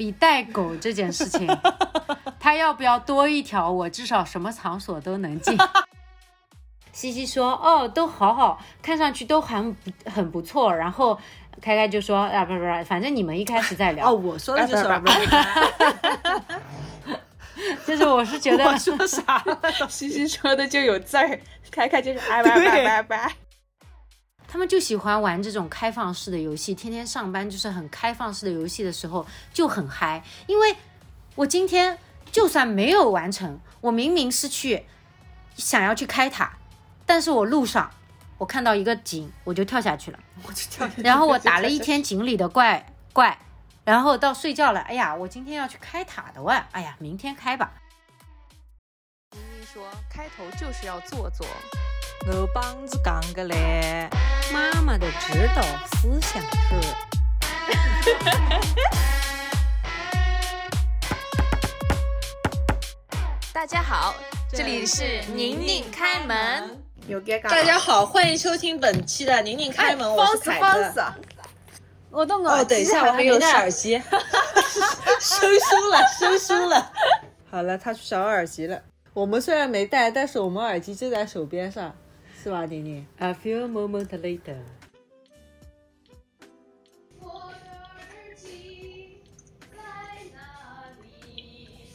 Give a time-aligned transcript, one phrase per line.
[0.00, 1.46] 比带狗这件事情，
[2.40, 3.70] 他要不要多一条？
[3.70, 5.54] 我至少什么场所都能进。
[6.90, 9.76] 西西说：“哦，都好好，看上去都很
[10.06, 11.14] 很不错。”然后
[11.60, 15.12] 开开就说：“啊，不不不，反正你们一开始在聊。”哦，我说的就是什么？
[17.84, 19.60] 就是我是觉得我说啥了？
[19.90, 21.38] 西西说的就有字儿，
[21.70, 23.32] 开开就是哎拜拜拜拜。
[24.52, 30.20] 他们就喜欢玩这种开放式的游戏，天天上班就是很开放式的游戏的时候就很嗨。
[30.48, 30.76] 因为
[31.36, 31.96] 我今天
[32.32, 34.84] 就算没有完成，我明明是去
[35.54, 36.58] 想要去开塔，
[37.06, 37.88] 但是我路上
[38.38, 41.02] 我看到一个井，我就跳下去了，我就跳下去。
[41.02, 43.38] 然后我打了一天井里的怪怪，
[43.84, 47.70] 然后到睡觉了，哎呀，我今天要去开塔的哇，哎呀，明天开吧。
[49.30, 51.46] 明明说开头就是要做做。
[52.26, 54.06] 我帮子讲个嘞，
[54.52, 55.62] 妈妈的指导
[55.96, 56.74] 思想是。
[63.54, 64.14] 大家好，
[64.50, 66.82] 这里是宁宁开门。
[67.06, 67.48] 有尴尬。
[67.48, 71.00] 大家好，欢迎收听本期的宁宁开门，我是凯子。
[72.10, 74.02] 我的哦，等一下，我还有戴耳机，
[75.20, 76.92] 生疏了，生疏了。
[77.48, 78.82] 好了，他去找耳机了。
[79.12, 81.94] 我们虽然没带，但是我们耳机就在手边上，
[82.42, 84.56] 是吧，宁宁？A few moments later。
[87.18, 89.18] 我的耳机
[89.70, 89.76] 在
[90.32, 90.38] 哪
[91.02, 91.90] 里？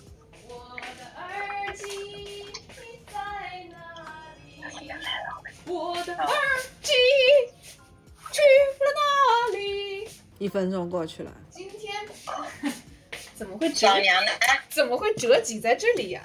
[0.47, 2.45] 我的耳机
[3.07, 3.17] 在
[3.71, 3.75] 哪
[4.37, 4.61] 里？
[5.65, 6.29] 我的耳
[6.83, 6.93] 机
[8.31, 8.41] 去
[8.79, 10.07] 了哪里？
[10.37, 11.91] 一分钟过去了，今天
[13.33, 13.87] 怎么会折？
[14.69, 16.21] 怎么会折戟在这里呀？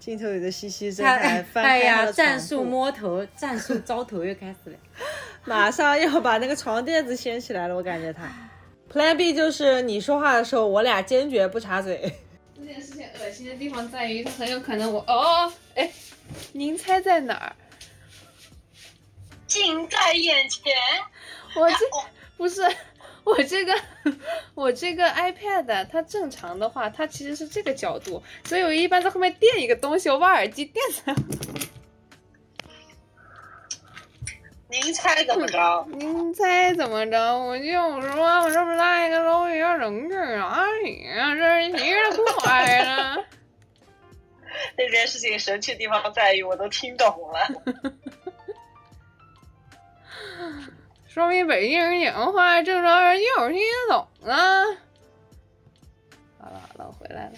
[0.00, 4.76] 镜头里的西西正在翻开哎呀，战术摸头，战术招头又开始了。
[5.44, 8.26] 马上要把那个床垫子掀起来了，我感觉他。
[8.90, 12.12] Plan B 就是你说话的时候，我俩坚决不插嘴。
[12.56, 15.90] 这件事情恶心的地方在于，它很有可能我哦，哎，
[16.52, 17.54] 您猜在哪儿？
[19.46, 20.72] 近在眼前。
[21.54, 21.76] 我这
[22.38, 22.62] 不是
[23.24, 23.74] 我这个
[24.54, 31.14] 我这个 iPad 它正常的话，它其实是这个角度，所以我一般在后面垫一个东西，我把耳机垫在。
[34.68, 35.86] 您猜怎么着？
[35.90, 37.36] 您猜怎么着？
[37.38, 37.64] 我就
[38.02, 41.34] 说我这不带个楼也要整治哪里啊？
[41.34, 41.96] 这急着
[42.38, 43.16] 快了。
[44.76, 47.48] 这 件事情神奇的地方在于，我都听懂了。
[51.12, 54.62] 说明北京人讲话，正常人就是听得懂啊。
[56.38, 57.32] 好了好了，我回来了。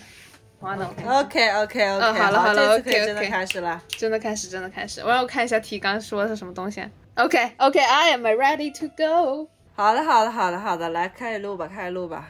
[0.61, 3.83] 完了，OK OK OK，、嗯好了好了这次可以 OK，OK 真的开始了。
[3.89, 5.01] 真的开始，真的开始。
[5.01, 6.87] 我要看一下提纲说的是什么东西。
[7.15, 9.49] OK OK，I、am ready to go。
[9.75, 12.29] 好的好的好的好的，来开始录吧，开始录吧。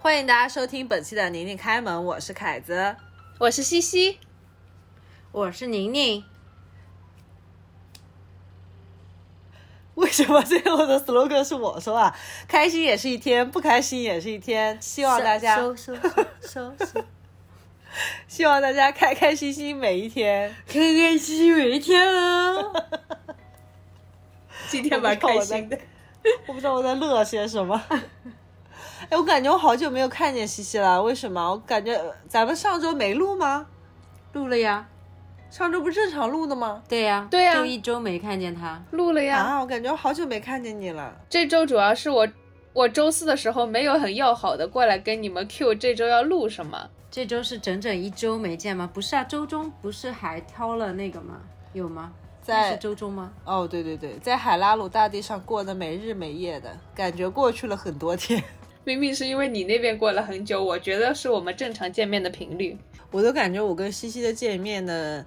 [0.00, 2.94] 欢迎大家收听本期的宁宁开门，我是凯子。
[3.38, 4.18] 我是西西，
[5.32, 6.22] 我是宁宁，
[9.94, 12.14] 为什么最后的 slogan 是我说啊？
[12.48, 14.76] 开心也是一天，不开心也是一天。
[14.80, 16.02] 希望大家，收收收
[16.40, 17.04] 收收，
[18.26, 20.54] 希望大家开开心心每一天。
[20.66, 22.72] 开开心心每一天啊！
[24.68, 25.78] 今天蛮开心的。
[26.46, 27.80] 我不知道我在乐些什么。
[29.10, 31.50] 哎，我感觉我好久没有看见西西了，为什么？
[31.50, 33.66] 我感觉呃咱们上周没录吗？
[34.32, 34.88] 录了呀，
[35.52, 36.82] 上周不是正常录的吗？
[36.88, 38.82] 对呀，对呀就一周没看见他。
[38.92, 39.36] 录了呀。
[39.36, 41.14] 啊，我感觉我好久没看见你了。
[41.28, 42.26] 这周主要是我，
[42.72, 46.88] 我周四的时候没有很要好的过来跟你们 Q 这周要录什么。
[47.10, 48.88] 这周是整整一周没见吗？
[48.94, 51.42] 不是啊，周中不是还挑了那个吗？
[51.74, 52.10] 有吗？
[52.40, 53.30] 在是周中吗？
[53.44, 58.42] 哦，对对对，在海拉鲁大地上过的没日没夜的感觉，过去了很多天，
[58.84, 62.74] 明明是因为你那边过了很久，我觉得是我们正常见面的频率。
[63.10, 65.22] 我都感觉我跟西西的见面的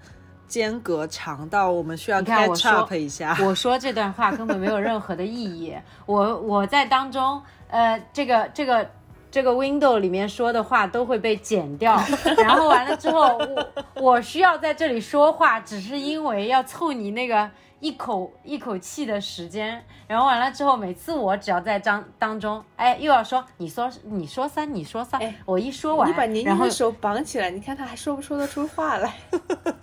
[0.48, 3.38] 间隔长到我们需要 catch 说 up 一下。
[3.42, 5.76] 我说这段话根本没有任何的意义。
[6.06, 8.90] 我我在当中，呃，这个这个
[9.32, 12.02] 这个 window 里面说的话都会被剪掉，
[12.38, 13.68] 然后完了之后，我
[14.02, 17.50] 我需要在这里说话，只是因为要凑你那个
[17.86, 19.86] 一口一口气的时间。
[20.08, 29.14] 然后完了之后，每次我只要在当当中，哎，又要说你说你说三，你说三，哎我一说完，你把年然后轻的手绑起来，你看他还说不说得出话来？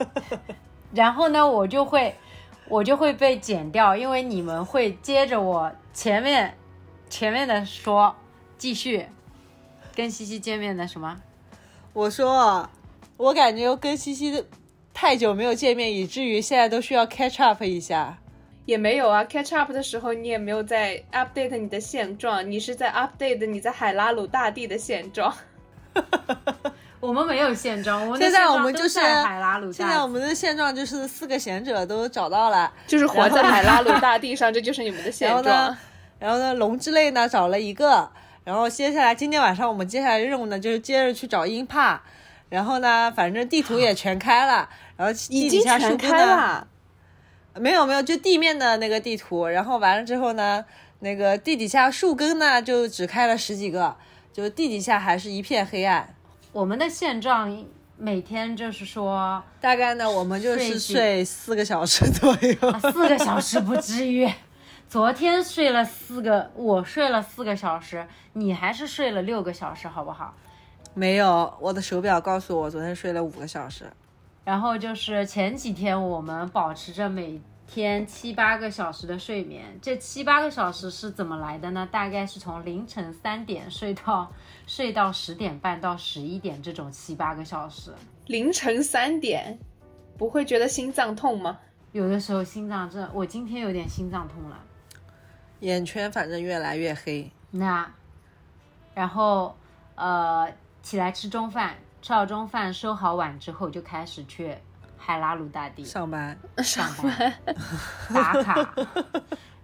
[0.93, 2.17] 然后呢，我就会
[2.69, 6.53] 我就会被剪掉，因为你们会接着我前面
[7.09, 8.15] 前面的说，
[8.59, 9.07] 继续
[9.95, 11.17] 跟西西见面的什么？
[11.93, 12.69] 我说，
[13.17, 14.45] 我感觉跟西西的
[14.95, 18.19] 太久没有见面，以至于现在都需要 catch up 一下。
[18.65, 25.35] 也没有啊，catch up 的时候你也没有在 update 你的现状，你是在 update 你在海拉鲁大地的现状。
[27.01, 35.79] 我们没有现状，我们现在我们就是海拉鲁现在我们的现状就是四个贤者都找到了，就是活在海拉鲁大地上，这就是你们的现 然后状呢。，
[36.21, 37.29] 然后呢，龙之泪呢？
[37.29, 38.09] 找了一个，
[38.45, 42.01] 然后接下来今天晚上我们接下来的任务呢就是接着去找英帕，
[42.53, 46.69] 然后呢，反正地图也全开了， 然后地已经底下全开树根呢了，
[47.55, 50.63] 没有没有，就地面的那个地图，然后完了之后呢，
[50.99, 53.97] 那个地底下树根呢就只开了十几个，
[54.35, 56.15] 就地底下还是一片黑暗。
[56.53, 57.65] 我们的现状
[57.97, 62.81] 每天就是说大概呢，我们就是睡四个小时左右。
[62.93, 64.31] 四个小时不至于。
[64.91, 70.35] 昨天睡了四个，我睡了四个小时，你还是睡了六个小时，好不好？
[70.95, 73.85] 没有，我的手表告诉我昨天睡了五个小时。
[74.45, 81.89] 然后就是前几天我们保持着每天七八个小时的睡眠，这七八个小时是怎么来的呢？
[81.91, 84.31] 大概是从凌晨三点睡到
[84.67, 87.93] 睡到十点半到十一点这种七八个小时。
[88.27, 89.59] 凌晨三点，
[90.19, 91.59] 不会觉得心脏痛吗？
[91.93, 94.59] 有的时候心脏真，我今天有点心脏痛了。
[95.61, 97.31] 眼圈反正越来越黑。
[97.51, 97.89] 那，
[98.95, 99.57] 然后
[99.95, 104.57] 呃起来吃中饭，吃好中饭收好碗之后就开始去
[104.99, 107.33] 海拉鲁大地上班，上班
[108.13, 108.75] 打卡，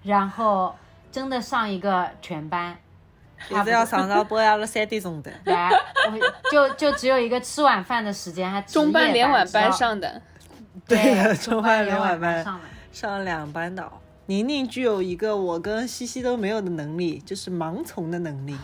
[0.02, 0.74] 然后
[1.10, 2.76] 真的上一个全班，
[3.48, 5.30] 一直要上到半夜了三点钟的。
[5.44, 5.70] 来，
[6.10, 10.22] 我就就只有一个吃晚饭的时间，还中班连晚班上的，
[10.86, 12.60] 对对， 中班班连晚班上的。
[12.90, 14.00] 上了两班倒。
[14.28, 18.54] 宁宁具有一个我跟西西都没有的能力，就是盲从的能力。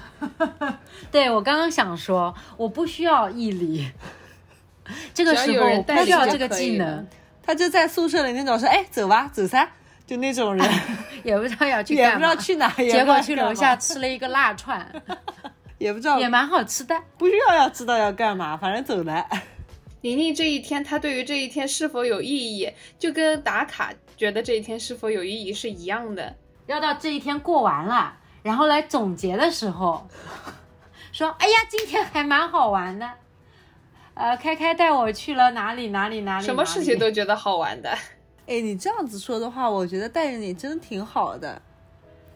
[1.11, 3.91] 对我刚刚想说，我不需要毅力，
[5.15, 7.07] 这个时候我有人带不需要这个技能，
[7.43, 9.67] 他就在宿舍里那种说：“哎，走吧，走噻。”
[10.07, 10.71] 就那种人，
[11.25, 12.37] 也不知道要去也不知道。
[12.37, 14.87] 去哪，结果去楼下，吃了一个辣串，
[15.79, 16.95] 也不知道也蛮好吃的。
[17.17, 19.27] 不需要要知道要干嘛，反正走了。
[20.03, 22.29] 宁宁这一天，他对于这一天是否有意
[22.59, 26.35] 义，就跟打卡觉得这一天是否有意义是一样的。
[26.67, 30.07] 要到这一天过完了，然后来总结的时候，
[31.13, 33.11] 说：“哎呀，今天还蛮好玩的。”
[34.15, 37.91] 呃，开开带我去了哪里哪里哪里，什么事情都觉得好玩的。
[38.47, 41.61] 哎，你这样子说的话，我觉得带着你真挺好的，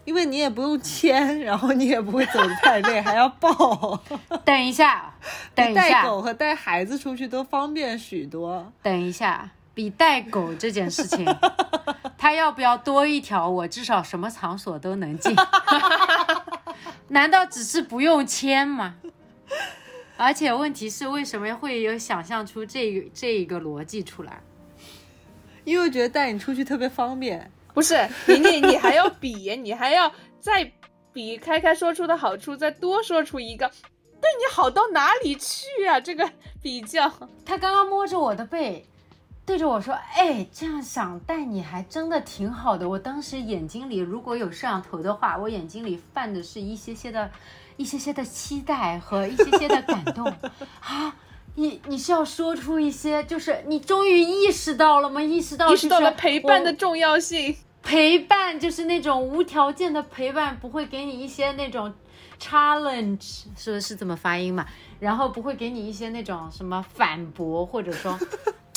[0.05, 3.99] 因为你也不用牵， 然后你也不会走得太累，还要抱。
[4.45, 5.15] 等一下，
[5.55, 8.73] 等一带，狗和带孩子出去都方便许多。
[8.83, 9.49] 等一下，
[9.79, 11.25] 比带狗这件事情，
[12.19, 13.49] 他要不要多一条？
[13.49, 15.33] 我至少什么场所都能进。
[17.07, 18.97] 难道只是不用签吗？
[20.17, 24.43] 而且问题是，为什么会有想象出这个这一个逻辑出来？
[25.63, 27.49] 因为觉得带你出去特别方便。
[27.73, 27.95] 不是
[28.27, 30.73] 宁宁，你还要比，你还要再
[31.13, 33.69] 比开开说出的好处，再多说出一个，
[34.21, 36.01] 对你好到哪里去啊？
[36.01, 36.29] 这个
[36.61, 37.09] 比较，
[37.47, 38.85] 他刚刚摸着我的背，
[39.49, 47.31] 对着我说：“哎，这样想带你还真的挺好的。”我当时眼睛里如果有摄像头的话，我眼睛里泛的是一些些的、
[47.79, 50.31] 一些些的期待和一些些的感动
[50.81, 51.17] 啊！
[51.55, 55.23] 你你是要说出一些，就是你终于意识到了吗？
[55.23, 57.57] 意识到意识到了陪伴的重要性。
[57.83, 61.91] 陪伴，就是那种无条件的陪伴，不会给你一些那种
[62.39, 64.67] challenge，是是这么发音嘛？
[65.01, 68.68] 然后不会给你一些那种什么反驳，或者说，哎，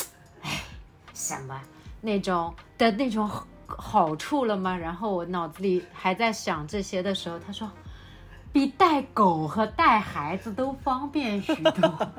[1.14, 1.60] 什么
[2.00, 4.76] 那种的那种好好处了吗？
[4.76, 7.70] 然后我脑子里还在想这些的时候，他说，
[8.52, 12.12] 比带狗和带孩子都方便许多。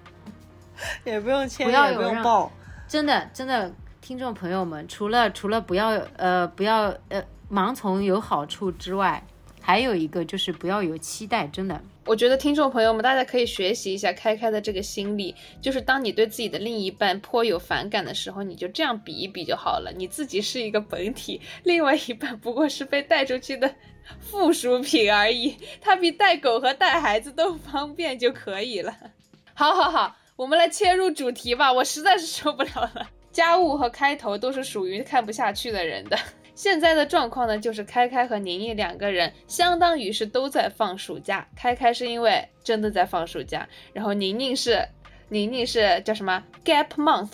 [1.04, 2.50] 也不用牵，不要也不有任用抱。
[2.88, 9.22] 真的真的，听众朋友们，除了除了不要呃不要呃盲从有好处之外，
[9.60, 11.80] 还有一个就是不要有期待，真的。
[12.06, 19.92] 我觉得听众朋友们，大家可以学习一下开开的这个心理，就是当你对自己的另一半颇有反感的时候，你就这样比一比就好了。
[19.96, 23.72] 你自己是一个本体，另外一半不过是被带出去的
[24.18, 28.96] 附属品而已，他比带狗和带孩子都方便就可以了。
[29.54, 33.10] 好好好，我们来切入主题吧，我实在是受不了了。
[33.30, 36.18] 家务和开头都是属于看不下去的人的。
[36.60, 41.48] 现在的状况呢，就是开开和宁宁两个人，相当于是都在放暑假。
[41.56, 44.86] 开开是因为真的在放暑假，然后宁宁是
[45.30, 47.30] 宁宁是叫什么 gap month，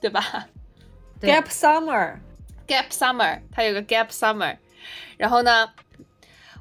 [0.00, 0.48] 对吧
[1.20, 4.56] 对 Gap Summer，？gap summer，它有个 gap summer。
[5.18, 5.70] 然后呢，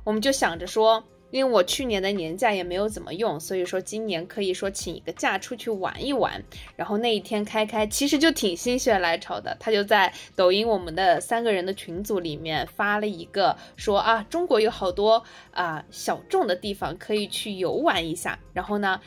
[0.03, 6.43] 我们就想着说，因为我去年的年假也没有怎么用，所以说今年可以说请一个假出去玩一玩。
[6.75, 18.37] 然后那一天开开其实就挺心血来潮的，他就在抖音我们的三个人的群组里面发了一个说啊，中国有好多啊小众的地方可以去游玩一下。
[18.53, 18.99] 然后呢，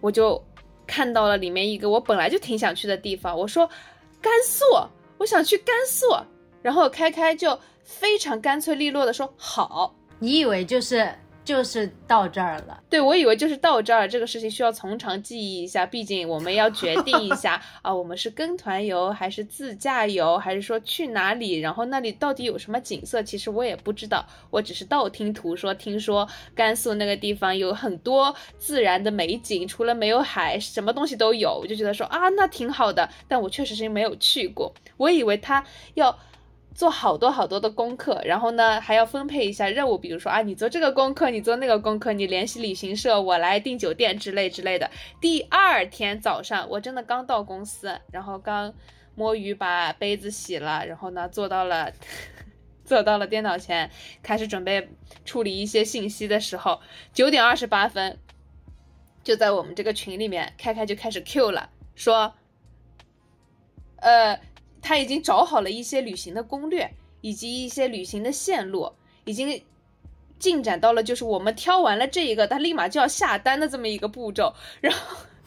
[0.00, 0.42] 我就
[0.86, 3.66] 看到了里面一个我本来就挺想去的地方，我说
[4.20, 4.64] 甘肃，
[5.16, 6.06] 我想去甘肃。
[6.60, 9.94] 然后开开就非常干脆利落的说好。
[10.20, 11.12] 你以为就是
[11.44, 12.80] 就是到这儿了？
[12.88, 36.16] 对，我以为就是到这儿，这个事情需要从长计议一下，毕竟我们要决定一下 啊，我们是跟团游还是自驾游，还是说去哪里，然后那里到底有什么景色，其实我也不知道，我只是道听途说，听说甘肃那个地方有很多自然的美景，除了没有海，什么东西都有，我就觉得说啊，那挺好的，但我确实是没有去过，我以为他要。
[36.74, 44.90] 做好多好多的功课，然后呢还要分配一下任务，比如说啊，你做这个功课，你做那个功课，你联系旅行社，我来订酒店之类之类的。
[45.20, 48.72] 第二天早上，我真的刚到公司，然后刚
[49.14, 51.92] 摸鱼把杯子洗了，然后呢坐到了
[52.84, 53.90] 坐到了电脑前，
[54.22, 54.88] 开始准备
[55.24, 56.80] 处理一些信息的时候，
[57.12, 58.18] 九点二十八分，
[59.22, 62.32] 就在我们这个群里面，开开就开始 Q 了，说，
[63.96, 64.40] 呃。
[64.82, 68.92] 他已经找好了一些旅行的攻略，以及一些旅行的线路，
[69.24, 69.62] 已经
[70.38, 74.52] 进展到了就是我们挑完了这一个，他立马就要下单的这么一个步骤。
[74.80, 75.16] 然后，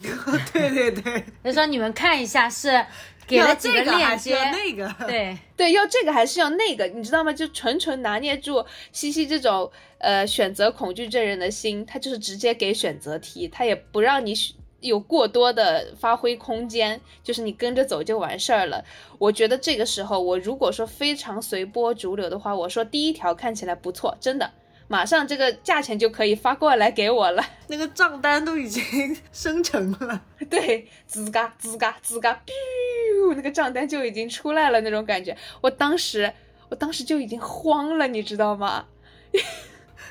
[0.52, 2.84] 对对对，就说你们看一下是
[3.26, 7.32] 给了几个链接，那个，对 对，要这个还是要那个，你知道吗？
[7.32, 14.56] 就纯纯拿捏住西西这种呃选择恐惧症人的心，他就是直接给选择题，他也不让你选。
[14.80, 18.84] 有过多的发挥空间，就是你跟着走就完事儿了。
[19.18, 24.52] 我觉得这个时候，我如果说非常随波逐流的话，我说第一条看起来不错，真的，
[24.88, 27.42] 马上这个价钱就可以发过来给我了。
[27.68, 28.82] 那个账单都已经
[29.32, 36.32] 生成了， 对，吱嘎吱嘎吱嘎，biu，那个账单就已经出来了，那种感觉，我当时，
[36.68, 38.86] 我当时就已经慌了，你知道吗？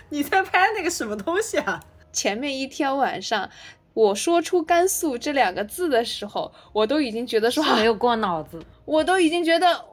[0.10, 1.82] 你在拍那个什么东西啊？
[2.12, 3.50] 前面一天晚上。
[3.96, 9.86] 我说出甘肃这两个字的时候，我都已经觉得说没有过脑子，我都已经觉得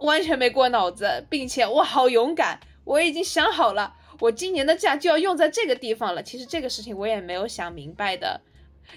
[0.00, 6.22] 完全没过脑子，并且我好勇敢，我已经想好了，我今年的假就要用在这个地方了。
[6.22, 8.40] 其实这个事情我也没有想明白的，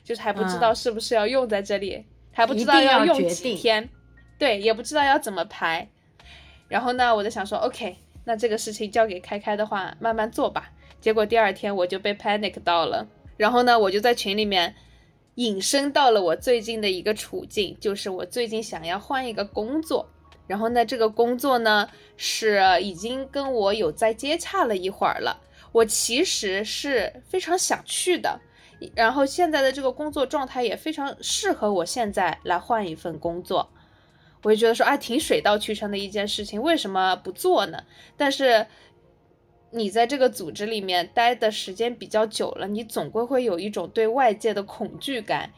[0.03, 3.89] 就是还不知道是不是要用在这里，还不知道要用几天，
[4.37, 5.89] 对，也不知道要怎么排。
[6.67, 10.69] 然后呢，我就想说，OK，那这个事情交给开开的话，慢慢做吧。
[11.01, 13.07] 结果第二天我就被 panic 到了。
[13.39, 14.75] 然后呢，我就在群里面
[15.35, 20.05] 引申到了我最近的一个处境，就是我最近想要换一个工作。
[20.45, 25.39] 然后呢，这个工作呢是已经跟我有在接洽了一会儿了，
[25.71, 28.37] 我其实是非常想去的。
[28.93, 33.69] 然后现在的这个工作状态也非常适合我现在来换一份工作，
[34.43, 37.81] 我就觉得说啊，挺水到渠成的一件事情，为什么不做呢？
[38.17, 38.67] 但是。
[39.71, 45.51] 你在这个组织里面待的时间比较久了，你总归会有一种对外界的恐惧感，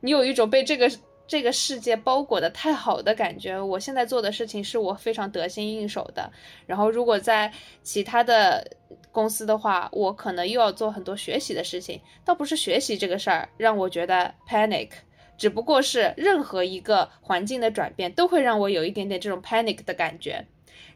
[0.00, 0.90] 你有一种被这个
[1.26, 3.60] 这个世界包裹的太好的感觉。
[3.60, 6.30] 我现在做的事情是我非常得心应手的，
[6.66, 8.64] 然后如果在其他的
[9.10, 12.00] 公司的话，我可能又要做很多学习的事情。
[12.24, 14.90] 倒不是学习这个事儿让我觉得 panic，
[15.36, 20.46] 只不过是任何一个环境的转变都会让我有一点点这种 panic 的感觉，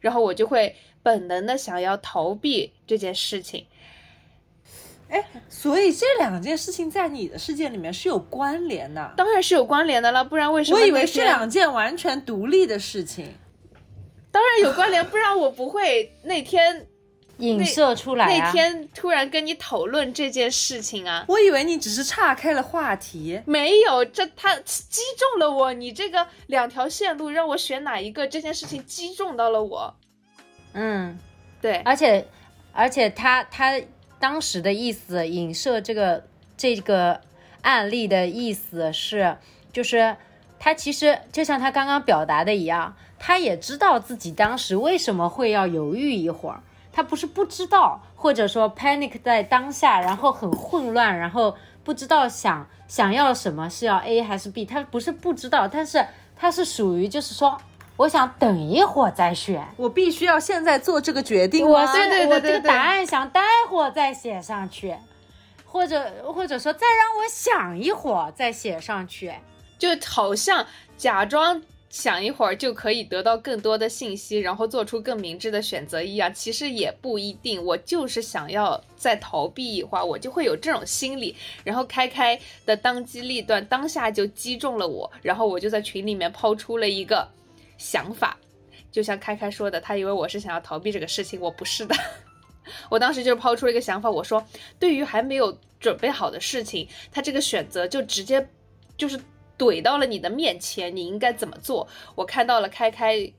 [0.03, 0.77] 然后我就会。
[1.05, 3.67] 本能的想要逃避这件事情，
[5.09, 10.79] 哎，所以这两件事情在你的世界里面是有关联的，当然是有关联的了，不然为什么？
[10.79, 13.35] 我以为是两件完全独立的事情，
[14.31, 16.87] 当然有关联，不然我不会那天
[17.39, 21.25] 影射出来那天突然跟你讨论这件事情啊！
[21.29, 28.27] 我以为你只是岔开了话题，没有，这他击中了我，你这个两条线路让我选哪一个？
[28.27, 29.95] 这件事情击中到了我。
[30.75, 31.19] 嗯，
[31.61, 32.27] 对，而且，
[32.73, 33.81] 而且他他
[34.19, 36.25] 当时的意思影射这个
[36.57, 37.21] 这个
[37.63, 39.37] 案例的意思是，
[39.73, 40.17] 就是
[40.59, 46.63] 他其实就像他刚刚表达的一样，他也知道自己当时为什么会要犹豫一会儿，
[46.93, 56.05] 他不是不知道，或者说 panic 在当下，然后很混乱，然后不知道想想要什么是要 A 还是 B，他不是不知道，但是
[56.37, 57.59] 他是属于就是说。
[57.99, 64.97] 我想等一会儿再选，我必须要现在做这个决定我对对对我这个答案想待会儿再写上去，
[65.67, 69.35] 或者或者说再让我想一会儿再写上去，
[69.79, 77.63] 就好像假装想一会儿就可以得到更多的信息，然后做出更明智的选择一样，其实也不一定。
[77.63, 81.37] 我就是想要再逃避一会儿，我就会有这种心理。
[81.63, 87.29] 然后开开的当机立断，当下就击中了我，然后我就在群里面抛出了一个
[87.77, 88.39] 想法，
[88.91, 91.95] 就像开开说的，他以为我是想要逃避这个事情，我不是的。
[92.89, 94.43] 我当时就抛出了一个想法，我说，
[94.79, 98.49] 对于还没有准备好的事情，他这个选择就直接
[98.97, 99.21] 就是
[99.59, 101.87] 怼到了你的面前，你应该怎么做？
[102.15, 103.33] 我看到了开开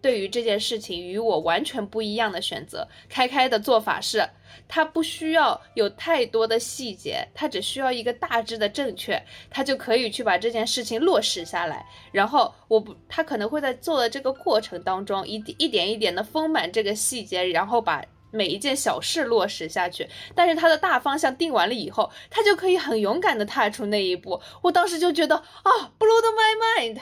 [0.00, 2.86] 对于这件事情与我完全不一样的选择。
[3.08, 4.28] 开开的做法是，
[4.68, 11.86] 他不需要有太多的细节，他只需要一个大致的正确，他就可以去把这件事情落实下来。
[12.12, 18.04] 然后我不，他可能会在做的这个过程当中，一一点一点的丰满这个细节，然后把。
[18.34, 24.40] 每一件小事落实下去，但是他的大方向定完了以后，他就可以很勇敢的踏出那一步。
[24.60, 26.98] 我当时就觉得啊，blow my mind！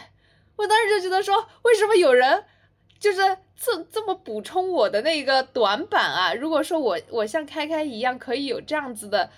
[0.57, 2.45] 我当时就觉得说，为什么有人
[3.01, 3.19] 就是
[3.57, 6.35] 这这么补充我的那个短板啊？
[6.35, 9.31] 如果说我我像开开一样可以有这样子的，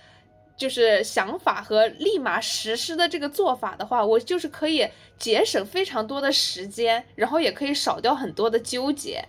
[0.57, 9.25] 就是想法和立马实施的这个做法的话，我就是可以节省非常多的时间，然后也可以少掉很多的纠结。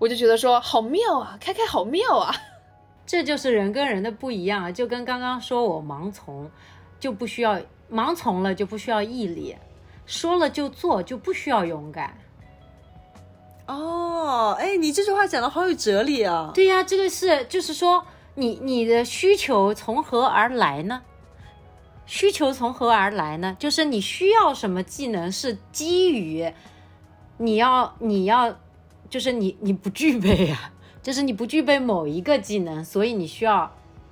[0.00, 2.34] 我就觉得说好妙啊，开开好妙啊，
[3.04, 6.50] 这就是人跟人的不一样啊，就跟刚刚说我盲从，
[6.98, 7.60] 就不需要
[7.92, 9.54] 盲从了就不需要毅力，
[10.06, 12.16] 说了就做就不需要勇敢。
[13.66, 16.50] 哦，哎，你这句话讲的好有哲理啊。
[16.54, 18.02] 对呀，这个是就是说
[18.36, 21.02] 你你的需求从何而来呢？
[22.06, 23.54] 需求从何而来呢？
[23.58, 26.50] 就是你需要什么技能是基于
[27.36, 28.56] 你要你要。
[29.10, 33.70] 就是你你不具备呀，就是你不具备某一个技能，所以你需要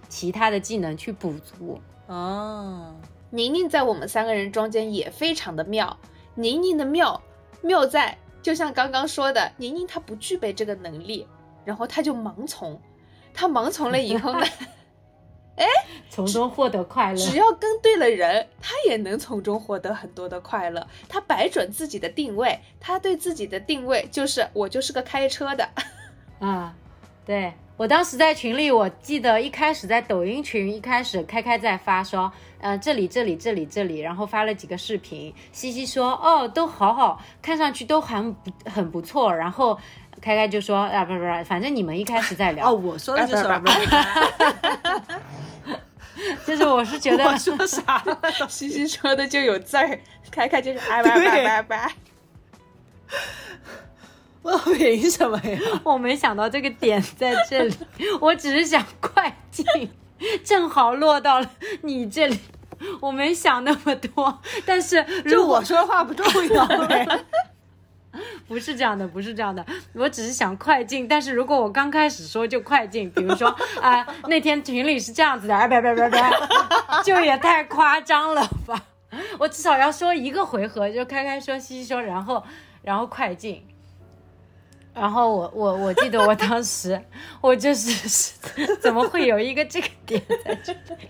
[0.09, 1.81] 其他的技能去补足。
[2.09, 2.95] 哦，
[3.31, 5.97] 宁宁在我们三个人中间也非常的妙。
[6.35, 7.23] 宁宁的妙
[7.63, 11.27] 妙在，就像刚刚说的，宁宁她不具备这个能力，
[11.65, 12.81] 然后她就盲从，
[13.33, 14.47] 她盲从了以后呢？
[15.59, 15.67] 哎，
[16.09, 17.17] 从中获得快乐。
[17.17, 20.87] 只要跟对了人，他也能从中获得很多的快乐。
[21.09, 25.69] 他摆准自己的定位，他对自己的定位就是我就是个开车的。
[26.39, 26.73] 啊，
[27.27, 35.35] 对我当时在群里，我记得一开始在抖音群，一开始开开在发说，呃，这里这里这里这里，然后发了几个视频。
[35.53, 39.35] 西西说，哦，都好好，看上去都很不很不错。
[39.35, 39.77] 然后
[40.21, 42.71] 开开就说，啊，不不不，反正你们一开始在聊。
[42.71, 43.45] 哦，我说的就是。
[46.59, 48.19] 就是我是觉得我说啥了，
[48.49, 49.99] 西西说的就有字儿，
[50.31, 51.93] 开开就是 哎拜拜拜拜。
[54.43, 55.59] 我凭什么呀？
[55.85, 57.75] 我没想到这个点在这里，
[58.21, 59.65] 我只是想快进，
[60.45, 61.51] 正好落到了
[61.83, 62.39] 你这里，
[63.01, 64.41] 我没想那么多。
[64.65, 67.07] 但是就我说话不重要呗。
[68.49, 71.07] 不是这样的，不是这样的，我只是想快进。
[71.07, 73.49] 但是如果我刚开始说就快进，比如说
[73.81, 76.21] 啊，那天群里是这样子的，哎，别别别别，
[77.05, 78.83] 就也太夸张了吧？
[79.39, 82.45] 我至少要说一个回合，就开开说，西西说，然后
[82.83, 83.65] 然后快进。
[84.95, 87.01] 然后我我我记得我当时
[87.41, 88.37] 我就是
[88.81, 91.09] 怎么会有一个这个点在这里？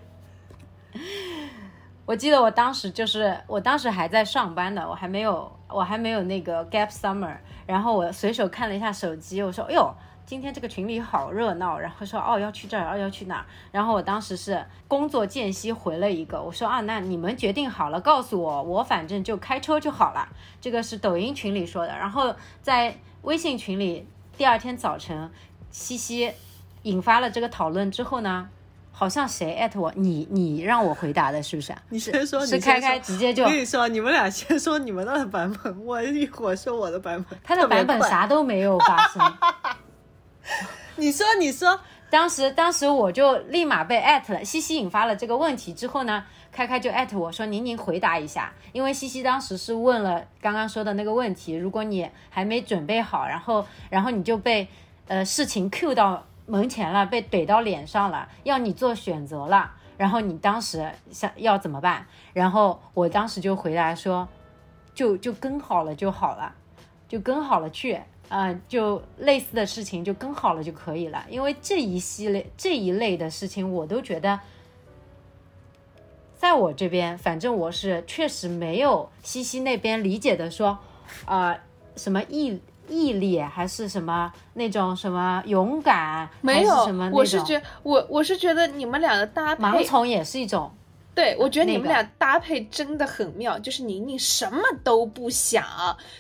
[2.09, 7.37] 我记得我当时就是，我当时还在上班呢，我还没有，我还没有那个 gap summer。
[7.67, 9.95] 然后我随手看了一下手机，我说：“哎呦，
[10.25, 20.27] 今天这个群里好热闹。”然后说：“哦，要去这儿，哦，要去哪儿？”然后我当时是工作间隙回了一个，我说：“啊，那你们决定好了，告诉我，我反正就开车就好了。”
[20.63, 21.95] 这个是抖音群里说的。
[21.95, 25.31] 然后在微信群里，第二天早晨，
[25.71, 26.33] 西西
[26.85, 28.49] 引发了这个讨论之后呢？
[28.99, 31.73] 好像谁艾特我，你你让我回答的是不是？
[31.73, 33.45] 啊你先说，是开开直接就。
[33.45, 37.39] 我跟你说，你们俩先说你们的版本，我一会儿说我的版本。
[37.45, 39.35] 他的版本啥都没有发生。
[40.97, 41.79] 你说，你说，
[42.11, 44.45] 当时当时我就立马被艾特了。
[44.45, 54.67] 西西引发了这个问题之后呢，开开就艾特我说宁宁回答一下，因为西西当时是问了刚刚说的那个问题，如果你还没准备好，然后然后你就被
[55.07, 56.25] 呃事情 Q 到。
[56.49, 62.07] 门前了，被怼到脸上了，要你做选择了，然后你当时想要怎么办？
[62.33, 64.27] 然后我当时就回答说，
[64.95, 66.55] 就就跟好了就好了，
[67.07, 71.23] 就跟好了去啊，就类似的事情就跟好了就可以了。
[71.29, 74.41] 因为这一系列这一类的事情，我都觉得，
[76.35, 80.79] 在我这边，反正我是确实没有西西那边理解的说，
[81.27, 81.59] 啊，
[81.95, 82.63] 什么毅。
[82.89, 86.29] 毅力还是什么那种什么勇敢？
[86.41, 90.73] 没有什么我是觉我我是觉得你们俩的搭配，盲从也是一种
[91.15, 95.65] 对，我觉得你们俩搭配真的很妙，就是宁宁什么都不想，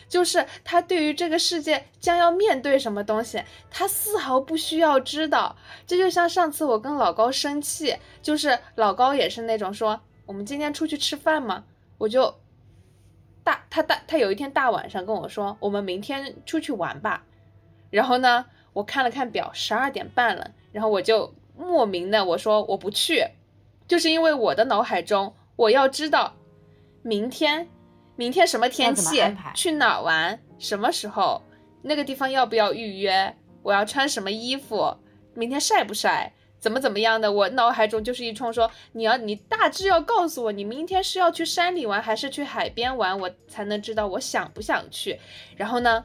[0.08, 5.54] 就是她对于这个世界将要面对什么东西，她丝毫不需要知道。
[5.86, 11.62] 这就像上次我跟老高生气，就是老高也是那种说我们今天出去吃饭嘛？
[11.96, 12.34] 我就
[13.48, 17.24] 大他大他有一天大晚上跟我说我们明天出去玩吧，
[17.88, 23.26] 然后呢，我看了看表，十二点半了，然后我就莫名的我说我不去。
[23.86, 26.34] 就是因为我的脑海中，我要知道
[27.00, 27.66] 明天，
[28.16, 29.22] 明天什么天气，
[29.54, 31.40] 去哪玩，什么时候，
[31.80, 34.94] 那个地方要不要预约，我要穿什么衣服，
[35.32, 45.18] 明天晒不晒，怎么怎么样的，我脑海中就是一冲说，你要你大致要告诉我，你明天是要去山里玩还是去海边玩，我才能知道我想不想去。
[45.56, 46.04] 然后呢，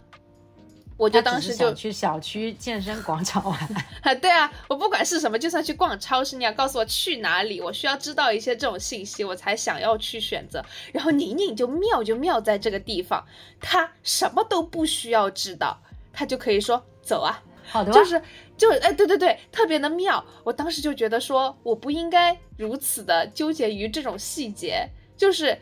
[0.95, 3.59] 我就当时就去小区健身广场玩。
[4.03, 10.63] 啊，对啊，我不管是什么，就算去逛超市，你要告诉我去哪里，我需要知道一些这种信息，我才想要去选择。
[10.91, 13.25] 然后宁宁就妙就妙在这个地方，
[13.59, 18.21] 他什么都不需要知道，他就可以说走啊，好的，就是
[18.63, 20.23] 就哎，对对对，特别的妙。
[20.41, 25.57] 我当时就觉得说，我不应该如此的纠结于这种细节，就是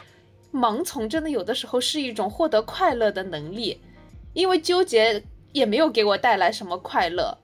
[0.54, 3.82] 盲从真的有的时候是一种获得快乐的能力，
[4.34, 7.36] 因为纠结也没有给我带来什么快乐。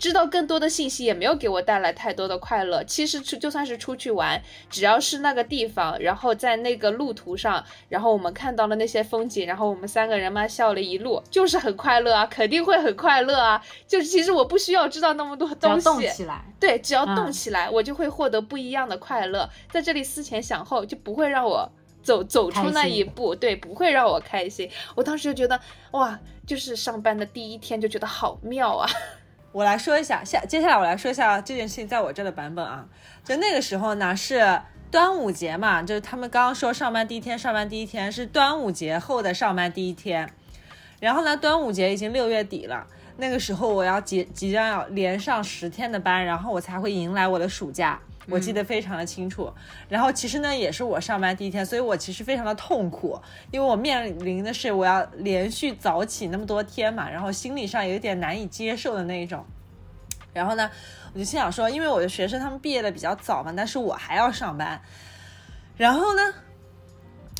[0.00, 2.82] 知道更多的信息也没有给我带来太多的快乐。
[2.84, 13.62] 其实出就算是出去玩，只要是那个地方，然后在那个路途上，然后我们看到了那些风景，然后我们三个人嘛笑了一路，就是很快乐啊，肯定会很快乐啊。
[13.86, 16.42] 就是其实我不需要知道那么多东西，动起来。
[16.58, 19.48] 对，只要动嗯起来，我就会获得不一样的快乐。
[19.70, 21.70] 在这里思前想后，就不会让我
[22.02, 24.70] 走走出那一步，对，不会让我开心。
[24.94, 25.60] 我当时就觉得，
[25.90, 28.88] 哇，就是上班的第一天就觉得好妙啊。
[29.52, 32.86] 我来说一下，下接下来我来说一下这件事情在我这的版本啊。
[33.24, 34.60] 就那个时候呢是
[34.90, 40.30] 端午节嘛，就是他们刚刚说上班第一天，上班第一天是端午节后的上班第一天。
[41.00, 42.86] 然后呢，端午节已经六月底了，
[43.16, 47.98] 那个时候我要即即将要连上十天的班，然后我才会迎来我的暑假。
[48.28, 49.50] 我记得非常的清楚，
[49.88, 53.18] 然后其实呢也是我上班第一天，所以我其实非常的痛苦，
[53.50, 59.44] 因为我面临的是我要连续早起那么多天嘛，然后心理上有一点难以接受的那一种。
[60.32, 60.70] 然后呢，
[61.12, 64.80] 我就心想说，因为我的学生他们毕业的比较早嘛，但是我还要上班。
[65.76, 66.22] 然后呢，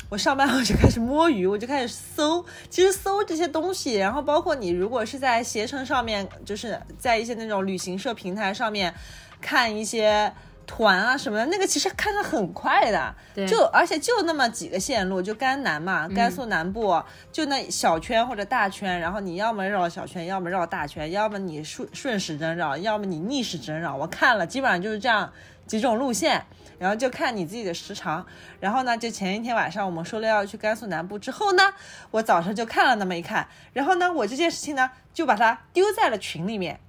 [0.09, 8.93] 我上班后就开始摸鱼，我就开始搜，其实搜这些东西，然后包括你如果是在携程上面，就是在一些那种旅行社平台上面
[9.39, 10.33] 看一些。
[10.67, 23.95] 团啊什么的，那个其实看的很快的，对就而且就那么几个线路，就甘南嘛，甘肃南部、就那小圈或者大圈，然后你要么绕小圈，要么绕大圈，要么你顺顺时针绕，要么你逆时针绕。
[23.95, 25.31] 我看了，基本上就是这样
[25.65, 26.45] 几种路线，
[26.79, 28.25] 然后就看你自己的时长。
[28.59, 31.73] 然后呢，就前一天晚上我们说了要去甘肃南部之后呢，
[32.11, 36.79] 我早上就看了那么一看，然后呢，我这件事情呢就把它丢在了群里面。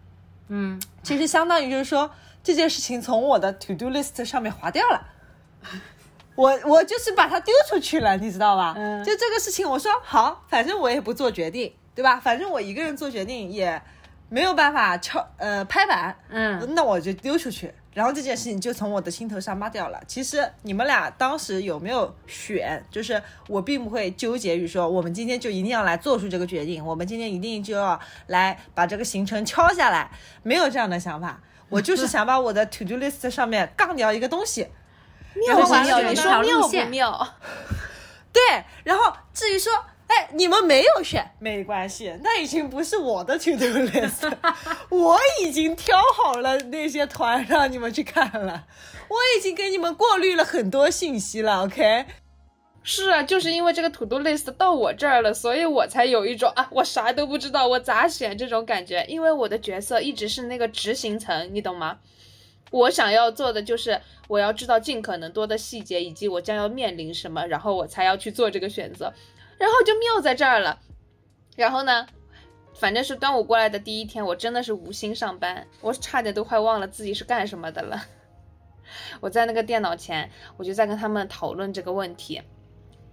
[0.48, 2.11] 嗯，其实相当于就是说
[2.42, 5.09] 这件事情从我的 to do list 上面划掉了。
[6.35, 8.74] 我我就是把它丢出去了，你知道吧？
[8.76, 12.18] 嗯就这个事情，我说好，反正我也不做决定，对吧？
[12.18, 13.81] 反正我一个人做决定也
[14.31, 20.00] 没有办法敲呃拍板，嗯，那我就丢出去，然后这件事情就从我的心头上抹掉了。
[20.09, 22.83] 其实你们俩当时有没有选？
[22.90, 30.11] 就是我并不会纠结于说我们今天就一定要来做出这个决定，我们今天一定就要来把这个行程敲下来，
[30.42, 31.40] 没有这样的想法。
[31.72, 34.68] 我就 是想把我的 to do list 上面杠掉一个东西，
[35.48, 36.11] 然后妙不妙？
[36.11, 37.35] 你说妙不妙？
[38.32, 38.42] 对，
[38.85, 39.72] 然后至于说，
[40.06, 44.30] 哎，你们没有选，没关系，那已经不是我的 to do list，
[44.90, 48.64] 我已经挑好了那些团让你们去看了，
[49.08, 52.06] 我已经给你们过滤了很多信息了，OK？
[52.85, 59.05] 是啊，就是因为这个 to do list 到我这儿了，所以我才有一种啊，我啥都不知道，我咋选这种感觉。
[59.09, 62.01] 因为我的角色一直是那个执行层，你懂吗？
[62.73, 69.12] 我想要做的就是我要知道尽可能多的细节，以及我将要面临什么，然后我才要去做这个选择。
[69.59, 70.81] 然后就妙在这儿了。
[71.55, 72.07] 然后呢，
[72.75, 78.03] 反正是端午过来的第一天，我真的是无心上班，我差点都快忘了自己是干什么的了。
[79.21, 82.42] 我在那个电脑前，我就在跟他们讨论这个问题。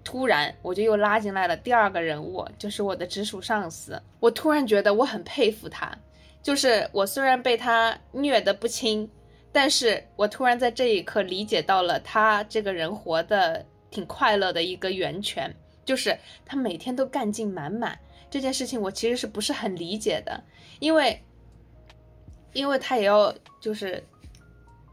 [0.04, 4.02] 突然，我就又拉进来了第二个人物，就是我的直属上司。
[4.20, 5.96] 我突然觉得我很佩服他，
[6.42, 9.10] 就是我虽然被他虐得不轻，
[9.52, 15.54] 但是我突然在这一刻理解到了他这个人活得挺快乐的一个源泉，
[15.86, 18.00] 就是他每天都干劲满满。
[18.32, 20.44] 这件事情我其实是不是很理解的，
[20.80, 21.22] 因为，
[22.54, 24.04] 因为他也要就是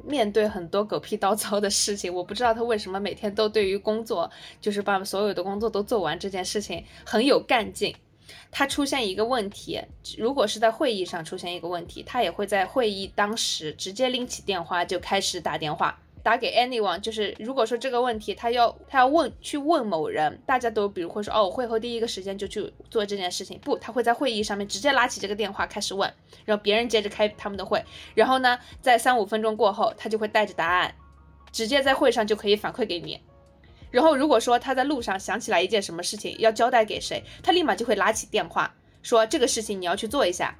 [0.06, 2.12] 面对很多狗屁叨糟的事情。
[2.12, 7.94] 我不知道他为什么每天都对于工作，就是把所有的工作都做完这件事情很有干劲。
[8.50, 9.80] 他出现一个问题，
[10.18, 16.00] 如果是在会议上出现一个问题，他也会在会议当时直接拎起电话就开始打电话。
[16.26, 26.12] 打给 anyone，就是如果说这个问题他要他要问去问某人，大家都比如会说哦，我会后第一个时间就去做这件事情，不，他会在会议上面直接拉起这个电话开始问，
[26.44, 27.80] 然后别人接着开他们的会，
[28.16, 30.92] 然后呢，在三五分钟过后，他就会带着答案，
[31.52, 33.20] 直接在会上就可以反馈给你。
[33.92, 40.58] 然后如果说他在路上想起来一件什么事情要交代给谁，他立马就会拿起电话说这个事情你要去做一下，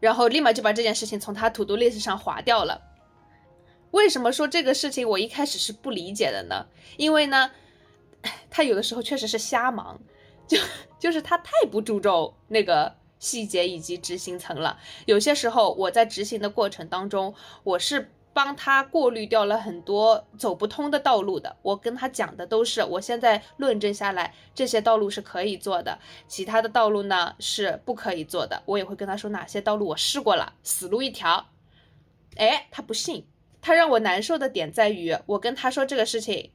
[0.00, 2.78] 然后立马就把这件事情从他 to do list 上划掉了。
[3.94, 6.66] 为什么说这个事情我一开始是不理解的呢？
[6.96, 7.52] 因为呢，
[8.50, 10.00] 他有的时候确实是瞎忙，
[10.48, 10.58] 就
[10.98, 14.78] 就是他太不注重那个细节以及执行层了。
[15.06, 21.54] 有些时候我在执行的过程当中，我是帮他过滤掉了很多走不通的道路的。
[21.62, 28.60] 我跟他讲的都是我现在论证下来，这些道路是可以做的，其他的道路呢是不可以做的。
[28.66, 31.46] 我也会跟他说哪些道路我试过了，死路一条。
[32.36, 33.24] 哎，他不信。
[33.64, 36.50] 他让我难受的点在于，我跟他说这个事情，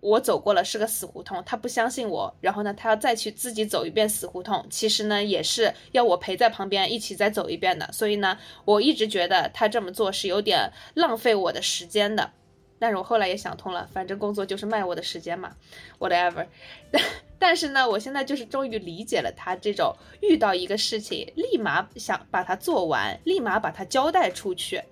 [0.00, 12.32] 我走过了是个死胡同，他不相信我，然后呢，他要再去自己走一遍死胡同，其实呢，也是要我陪在旁边一起再走一遍的，所以呢，我一直觉得他这么做是有点浪费我的时间的，
[12.80, 15.54] 但是我后来也想通了，反正工作就是卖我的时间嘛
[16.00, 16.44] ，whatever，
[16.90, 17.02] 但
[17.38, 24.82] 但是呢，我现在就是终于理解了他这种遇到一个事情，立马想把它做完，立马把它交代出去。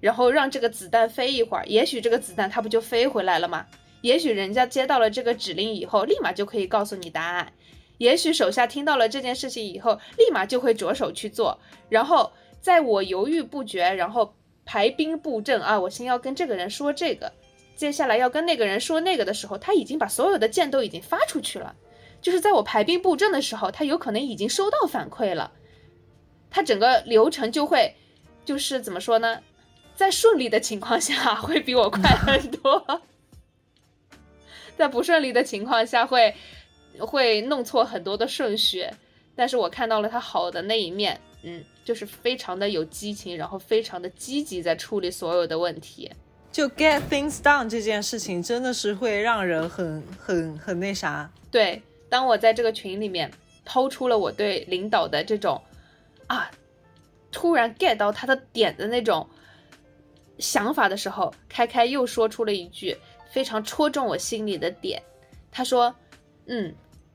[0.00, 3.66] 然后让这个子弹飞一会儿，也许这个子弹它不就飞回来了吗？
[4.00, 7.52] 也许人家接到了这个指令以后，立马就可以告诉你答案。
[7.98, 11.58] 也许手下听到了这件事情以后，立马就会着手去做。
[11.88, 14.32] 然后在我犹豫不决，然后
[14.64, 17.32] 排兵布阵啊，我先要跟这个人说这个，
[17.74, 21.74] 接下来要跟那个人说那个的时候，他已经把所有的箭都已经发出去了。
[22.20, 25.50] 就是在我排兵布阵的时候，他有可能已经收到反馈了，
[26.50, 27.92] 他整个流程就会，
[28.44, 29.40] 就是怎么说呢？
[29.98, 33.02] 在顺利的情况下会比我快很多，
[34.78, 36.32] 在不顺利的情况下会
[37.00, 38.88] 会弄错很多的顺序，
[39.34, 46.08] 但是我看到了他好的那一面，嗯，就是非常的有激情，然后非常的积极在处理所有的问题。
[46.52, 51.28] 就 get things done 这件事情真的是会让人很很很那啥。
[51.50, 53.28] 对，当我在这个群里面
[53.64, 55.60] 抛出了我对领导的这种
[56.28, 56.48] 啊，
[57.32, 59.28] 突然 get 到他的点的那种。
[60.38, 62.96] 想法的时候，开开又说出了一句
[63.30, 65.02] 非常戳中我心里的点。
[65.50, 65.94] 他说
[66.46, 66.74] ：“嗯，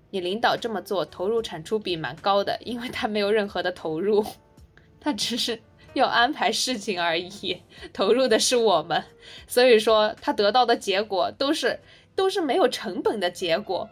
[0.10, 4.26] 你领导这么做，投入产出比蛮高的，因为他没有任何的投入，
[5.00, 5.62] 他只是
[5.94, 7.62] 要安排事情而已，
[7.94, 9.04] 投入的是我们，
[9.48, 11.80] 所以说他得到的结果都是
[12.16, 13.90] 都是没有成本的结果，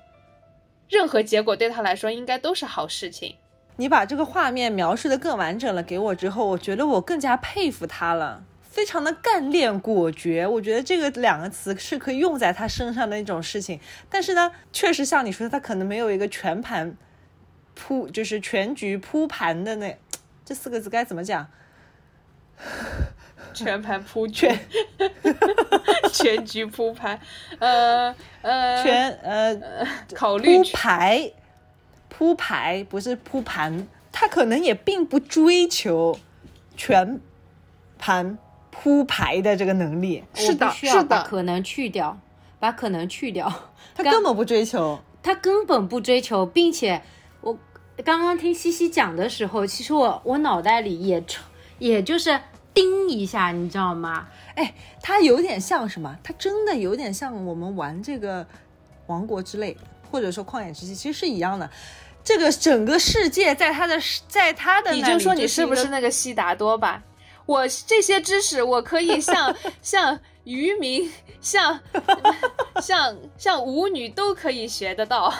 [0.89, 3.35] 任何结果对他来说应该都是好事情。”
[3.77, 8.43] 你把这个画面描述的更完整了给我之后，我觉得我更加佩服他了。
[8.71, 13.77] 非常的干练果决，我觉得这个两个词是可以用在他身上的一种事情。
[14.09, 16.95] 但是呢，确实像你说的，他可能没有一个全盘
[17.75, 19.97] 铺，就是全局铺盘的那
[20.45, 21.45] 这四个字该怎么讲？
[23.53, 24.57] 全盘铺全，
[26.13, 27.19] 全局铺盘，
[27.59, 29.61] 呃呃，全呃
[30.15, 31.33] 考虑铺排
[32.07, 36.17] 铺排不是铺盘，他可能也并不追求
[36.77, 37.19] 全
[37.99, 38.37] 盘。
[38.71, 42.17] 铺排的这个能力是的，是的，可能去掉，
[42.59, 43.51] 把可能去掉，
[43.93, 47.01] 他根本不追求， 他根本不追求，并且
[47.41, 47.55] 我
[48.03, 51.23] 刚刚听西西讲的时候，其实我我脑袋里也
[51.77, 52.39] 也就是
[52.73, 54.27] 叮一下，你知道吗？
[54.55, 56.17] 哎，他有点像什么？
[56.23, 58.47] 他真的有点像我们玩这个
[59.07, 59.77] 王国之泪，
[60.09, 61.69] 或者说旷野之息，其实是一样的。
[62.23, 67.03] 这个整个世界在他的在他的，你就说你是不是那个悉达多吧？
[67.51, 71.11] 我这些知识，我可以像像 渔民、
[71.41, 71.77] 像
[72.81, 75.33] 像像舞女都可以学得到。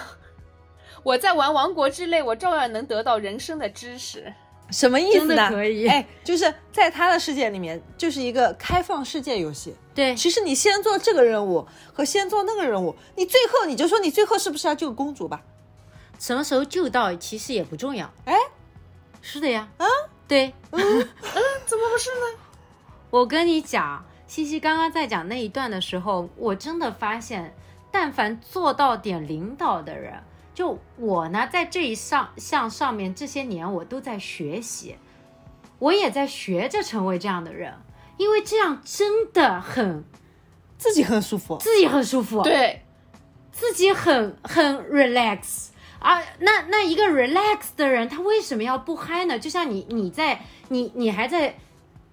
[1.03, 4.33] 我在玩王国之泪，我照样能得到人生的知识。
[4.71, 5.49] 什么意思呢？
[5.49, 9.73] 可以，哎，就是在他的世界里面，就是一个开放世界游戏。
[9.95, 15.41] 对，其实你先做这个任务和先做那个任务，你最后你就说你最后是不是要救公主吧？
[16.19, 18.09] 什么时候救到其实也不重要。
[18.25, 18.35] 哎，
[19.21, 19.69] 是的呀。
[19.77, 19.85] 啊。
[20.31, 21.07] 对，嗯嗯，
[21.65, 22.39] 怎么回事呢？
[23.11, 27.53] 我跟你讲，西西刚刚在讲那一段的时候，我真的发现，
[27.91, 34.95] 但凡做到点领导的人，就我呢，在这一上项上面，这些年我都在学习，
[35.79, 37.73] 我也在学着成为这样的人。
[38.17, 40.05] 因为这样真的很
[40.77, 41.57] 自己很舒服。
[41.57, 42.85] 自己很舒服，对，
[43.51, 45.70] 自己很很 relax
[46.01, 46.21] 啊。
[46.39, 49.39] 那那一个 relax 的人，他为什么要不嗨呢？
[49.39, 51.55] 就像你你在你你还在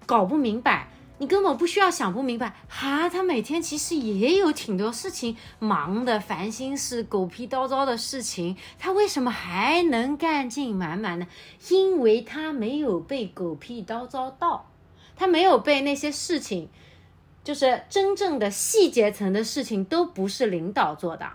[0.05, 3.09] 搞不明白，你根本不需要想不明白哈。
[3.09, 11.27] 他每天其实也有挺多事情忙的，烦心事、狗屁叨叨的事情，他为什么还能干劲满满呢？
[11.69, 14.71] 因为他没有被狗屁叨叨到，
[15.15, 16.69] 他没有被那些事情。
[17.41, 21.27] 就是真正的细节层的事情都不是领导做的，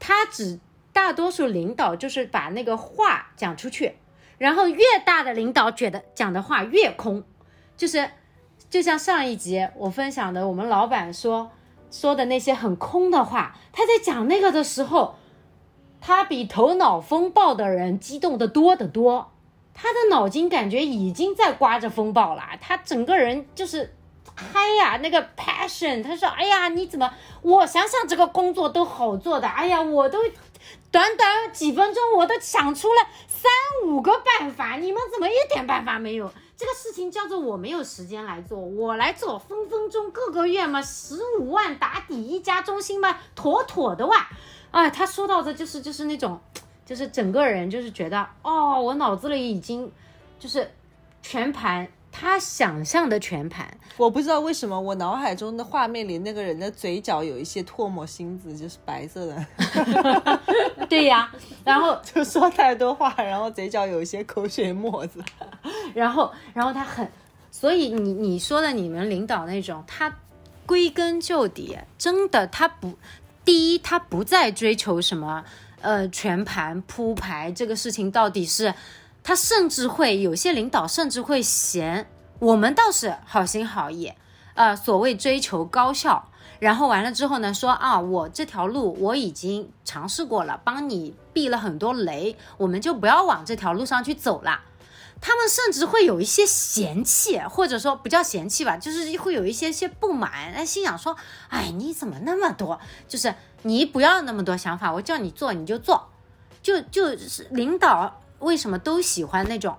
[0.00, 0.58] 他只
[0.92, 3.96] 大多数领导就是把那个话讲出去，
[4.38, 7.24] 然后越大的领导觉得讲的话越空，
[7.76, 8.10] 就是
[8.68, 11.50] 就像上一集我分享的，我们老板说
[11.90, 15.16] 说的那些很空的话，他在讲那个的时候，
[16.00, 19.32] 他比头脑风暴的人激动的多得多，
[19.72, 23.94] 他的脑筋感觉已经在刮着风暴了，他整个人就是。
[24.34, 27.12] 嗨呀，那个 passion，他说：“哎呀，你怎么？
[27.42, 30.20] 我想想这个工作都好做的，哎呀，我都
[30.92, 33.50] 短短几分钟我都想出了三
[33.88, 36.30] 五个办法，你们怎么一点办法没有？
[36.54, 44.28] 这个事情叫做我没有时间来做，我来做，分分钟各个月嘛十五万打底一家中心嘛，妥妥的哇！
[44.70, 46.38] 啊，他说到的就是就是那种，
[46.84, 49.90] 就是整个人就是觉得哦，我脑子里已经
[50.38, 50.70] 就是
[51.22, 59.46] 全盘。”他想象的全盘，我不知道为什么我脑海中的画面里那个人的嘴角有一些唾沫星子，就是白色的。
[60.90, 61.32] 对呀，
[61.64, 65.24] 然后 就说太多话，然后嘴角有一些口水沫子。
[65.94, 67.10] 然后，然后他很，
[67.50, 70.14] 所以你你说的你们领导那种，他
[70.66, 72.94] 归根究底，真的他不，
[73.44, 75.42] 第一他不再追求什么
[75.80, 78.74] 呃全盘铺排这个事情到底是。
[79.22, 84.12] 他甚至会有些领导甚至会嫌我们倒是好心好意，
[84.54, 94.60] 呃，所谓追求高效，然后完了之后呢，说啊，我这条路我已经尝试过了，帮你避了很多雷，我们就不要往这条路上去走了。
[95.20, 101.16] 他们甚至会有一些嫌弃，或者说不叫嫌弃吧，就是会有一些些不满，那心想说，
[101.48, 102.80] 哎，你怎么那么多？
[103.06, 103.32] 就是
[103.62, 106.08] 你不要那么多想法，我叫你做你就做，
[106.60, 108.20] 就就是领导。
[108.42, 109.76] 为什么都喜欢那种？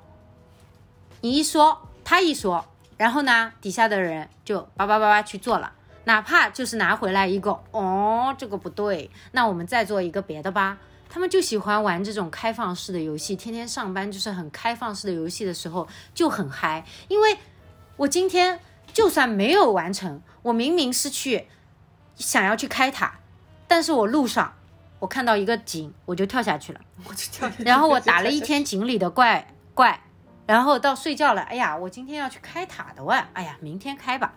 [1.22, 2.66] 你一说，他一说，
[2.98, 5.72] 然后呢，底下的人就叭叭叭叭去做了，
[6.06, 10.78] 哪怕就是拿回来一个，哦，这个不对，那我们再做一个别的吧。
[11.10, 16.84] 他们就喜欢玩这种开放式的游戏，天天上班就是很开放式的游戏的时候就很嗨。
[17.08, 17.38] 因为
[17.98, 18.60] 我今天
[18.92, 21.48] 就算没有完成，我明明是去
[22.16, 23.20] 想要去开塔，
[23.68, 24.54] 但是我路上。
[25.04, 27.64] 我看到一个井，我就跳下去了，我就跳下去。
[27.64, 30.00] 然后我打了一天井里的怪怪，
[30.46, 34.34] 然后到睡觉了，哎呀，我今天要去开塔的哇，哎呀，明天开吧，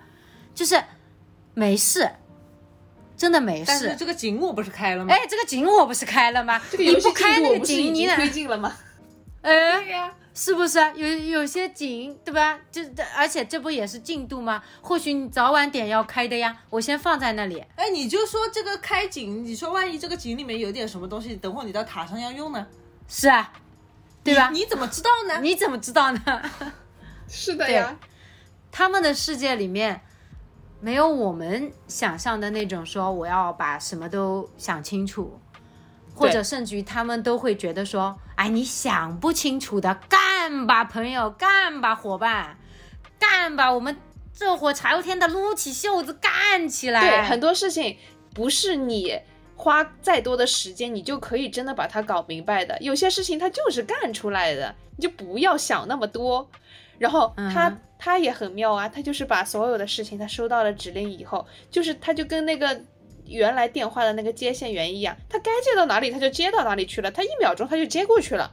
[0.57, 0.83] 就是
[1.55, 2.11] 没事，
[3.17, 3.67] 真的没事。
[3.69, 5.15] 但是这个井我不是开了吗？
[5.15, 6.61] 哎，这个井我不是开了吗？
[6.69, 8.77] 这个游戏开那个井，你推进了吗？
[9.43, 10.13] 哎呀。
[10.39, 12.61] 是不是有有些景，对吧？
[12.71, 12.83] 就
[13.17, 14.63] 而且这不也是进度吗？
[14.83, 17.59] 或许你早晚点要开的呀，我先放在那里。
[17.75, 22.67] 哎，你就说这个开景，你说万一这个井里面有点什么东西，等会你到塔上要用呢？
[23.09, 23.51] 是啊，
[24.23, 24.51] 对吧？
[24.51, 25.41] 你怎么知道呢？
[25.41, 26.21] 你怎么知道呢？
[27.27, 27.97] 是的呀，
[28.71, 30.03] 他们的世界里面
[30.81, 35.41] 没有我们想象的那种说我要把什么都想清楚。
[36.19, 40.19] 或者甚至于他们都会觉得说，哎，你想不清楚的，干
[40.67, 42.59] 吧，朋友，干吧，伙伴，
[43.19, 43.97] 干吧，我们
[44.33, 47.01] 这伙柴油天的撸起袖子干起来。
[47.01, 47.97] 对，很多事情
[48.35, 49.19] 不是你
[49.55, 52.77] 花再多的时间，你就可以真的把它搞明白的。
[52.81, 56.49] 有些事情它就是干出来的，你就不要想那么多。
[56.99, 62.81] 然后他他也很妙啊，他就是把所有的事情，他收到了指令以后，就是他就跟那个。
[63.29, 68.53] 原来电话的那个接线员一样，他该接到哪里他就接到哪里去了，他一秒钟他就接过去了，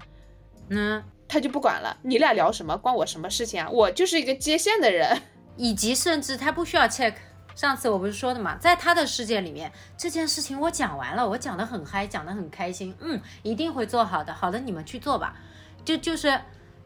[0.69, 3.67] 嗯，他就不管了，你俩聊什么关我什么事情啊？
[3.71, 5.19] 我就是一个接线的人，
[5.57, 7.15] 以及甚至他不需要 check。
[7.55, 14.31] 上次我不是说的嘛，在他的世界里面，这件事情我讲完了，我讲得很嗨，讲得很开心，嗯，一定会做好的。
[14.31, 15.35] 好的，你们去做吧。
[15.83, 16.39] 就就是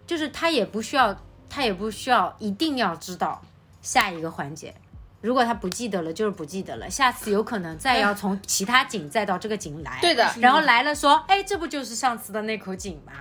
[0.06, 1.14] 就是他也不需要，
[1.50, 3.42] 他也不需要一定要知道
[3.82, 4.74] 下一个环节。
[5.20, 6.90] 如果他不记得了，就是不记得了。
[6.90, 10.00] 下次有可能再要从其他井再到这个井来。
[10.00, 10.32] 对的。
[10.40, 13.14] 然后来了说，哎，这不就是上次的那口井吗？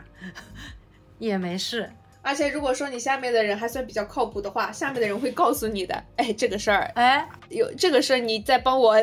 [1.18, 1.90] 也没事。
[2.22, 8.96] 而且如果说你下面的人还算比较靠谱的话，下面的人会告诉你的，哎，这个事儿，哎，有这个事儿，你再帮我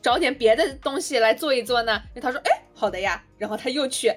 [0.00, 2.00] 找点别的东西来做一做呢。
[2.08, 3.22] 因为他说，哎，好的呀。
[3.38, 4.14] 然后他又去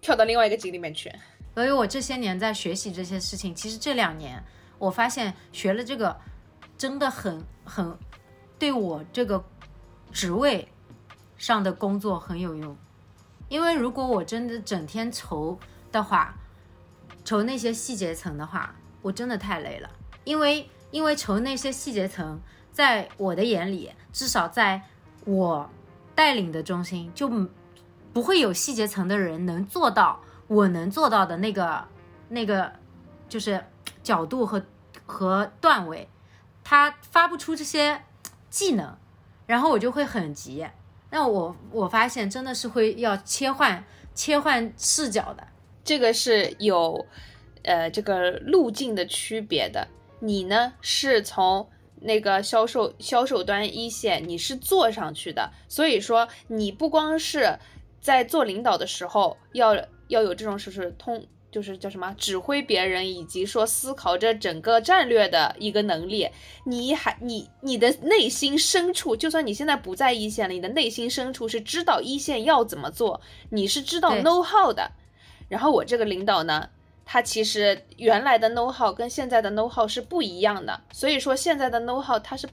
[0.00, 1.12] 跳到另外一个井里面去。
[1.54, 4.42] 所以我这些年在学习这些事情，其实这两年
[4.78, 6.16] 我发现学了这个。
[6.76, 7.96] 真的很很
[8.58, 9.42] 对我这个
[10.10, 10.66] 职位
[11.38, 12.76] 上的工作很有用。
[13.48, 15.56] 因为如果我真的整天愁
[15.92, 16.36] 的话，
[17.24, 19.90] 愁那些细节层的话，我真的太累了。
[20.24, 22.38] 因为因为愁那些细节层，
[22.70, 24.82] 在我的眼里，至少在
[25.24, 25.68] 我
[26.14, 27.28] 带领的中心，就
[28.12, 31.84] 不会有细节层的人能做到我能做到的那个
[32.28, 32.72] 那个，
[33.28, 33.64] 就是
[34.02, 34.62] 角度和
[35.04, 36.08] 和段位，
[36.62, 38.02] 他发不出这些
[38.48, 38.96] 技能，
[39.46, 40.66] 然后我就会很急。
[41.10, 45.46] 那我我发现真的是会要切换切换视角的，
[45.84, 47.06] 这个是有
[47.62, 49.86] 呃这个路径的区别的。
[50.20, 51.68] 你呢是从
[52.00, 57.58] 那个销售销售端一线，你是做上去的，所以说你不光是
[58.00, 59.76] 在做领导的时候要
[60.08, 61.24] 要有这种就是通。
[61.54, 66.28] 就是叫什么指挥别人，以及说思考这整个战略的一个能力。
[66.66, 73.20] 你还你你的内心深处，就算你现在不在一线了，你的内心深处是知道一线要怎么做，
[73.50, 74.90] 你是知道 know how 的。
[75.48, 76.68] 然后我这个领导呢，
[77.04, 80.80] 他其实原来的 know how 跟现在的 know how 是不一样的。
[80.92, 82.48] 所以说现在的 know how 他是，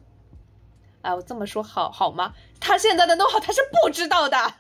[1.02, 2.34] 哎，我这么说好好吗？
[2.60, 4.54] 他现在的 know how 他是不知道的。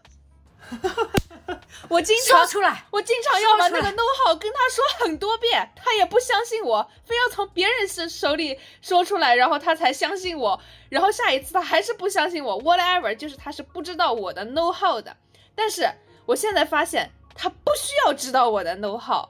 [1.89, 10.61] 我经常出来，我经常要把那个 know how 跟他说很多遍，他也不相信我，非要从别人手手里说出来，然后他才相信我。
[10.87, 15.17] 然后下一次他还是不相信我，whatever，就是他是不知道我的 know how 的。
[15.53, 15.91] 但是
[16.25, 19.27] 我现在发现，他不需要知道我的 know how，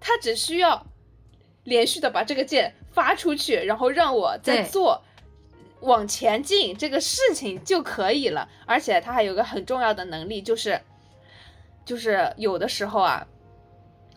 [0.00, 0.86] 他只需要
[1.64, 5.02] 连续的把这个键发出去，然后让我在做
[5.80, 8.48] 往前进这个事情就可以了。
[8.66, 10.80] 而且他还有个很重要的能力，就是。
[11.86, 13.26] 就是有的时候啊，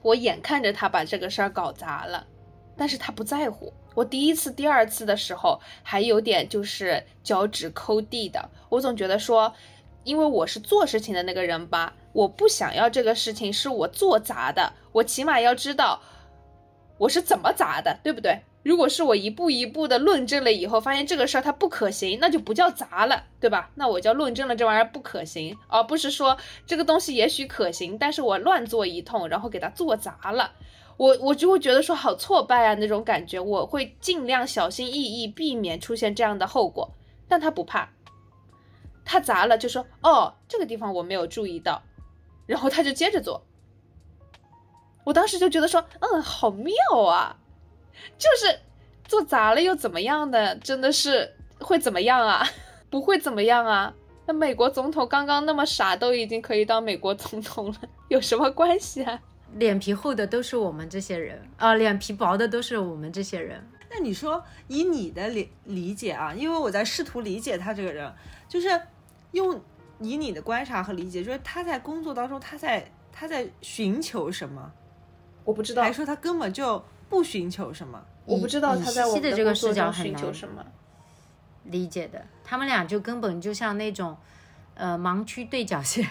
[0.01, 2.25] 我眼看着他把这个事儿搞砸了，
[2.77, 3.73] 但是他不在乎。
[3.93, 8.49] 我第一次、第二次的时候还有点就是脚趾抠地的。
[8.69, 9.53] 我总觉得说，
[10.05, 16.01] 因为我是做事情的那个人吧，我不想要这个事情是我做砸的，我起码要知道
[16.97, 18.41] 我是怎么砸的，对不对？
[18.63, 23.69] 如果是我一步一步的论证了以后，发现这个事儿它不可行，那就不叫砸了，对吧？
[23.75, 30.53] 那我叫论证了这玩意儿不可行，而不是说这个东西也许可行，但是我乱做一通，然后给它做砸了，
[30.97, 36.91] 我我就会觉得说好挫败啊那种感觉，我会尽量小心翼翼避免出现这样的后果。
[37.29, 37.87] 但他不怕，
[39.05, 41.83] 他砸了就说哦这个地方我没有注意到，
[42.47, 43.45] 然后他就接着做。
[45.03, 46.73] 我当时就觉得说嗯好妙
[47.05, 47.37] 啊。
[48.17, 48.59] 就是
[49.05, 50.55] 做砸了又怎么样的？
[50.57, 52.47] 真的是会怎么样啊？
[52.89, 53.93] 不会怎么样啊？
[54.27, 57.77] 那美国总统刚刚那么傻，都已经可以当美国总统了，
[58.09, 59.19] 有什么关系啊？
[59.55, 63.65] 脸皮厚的都是我们这些人啊，脸皮薄的都是我们这些人。
[63.89, 68.13] 那你说以你的理理解啊，因为我在试图理解他这个人，
[68.47, 68.69] 就是
[69.31, 69.59] 用
[69.99, 74.71] 以你的观察和理解，就是他在工作当中，他在他在寻求什么？
[75.43, 76.83] 我不知道，还说他根本就。
[77.09, 80.61] 不寻求什么，我不知道他在我的这个视角寻求什么
[81.63, 82.21] 理解的。
[82.43, 84.17] 他们俩就根本就像那种，
[84.73, 86.05] 呃，盲区对角线。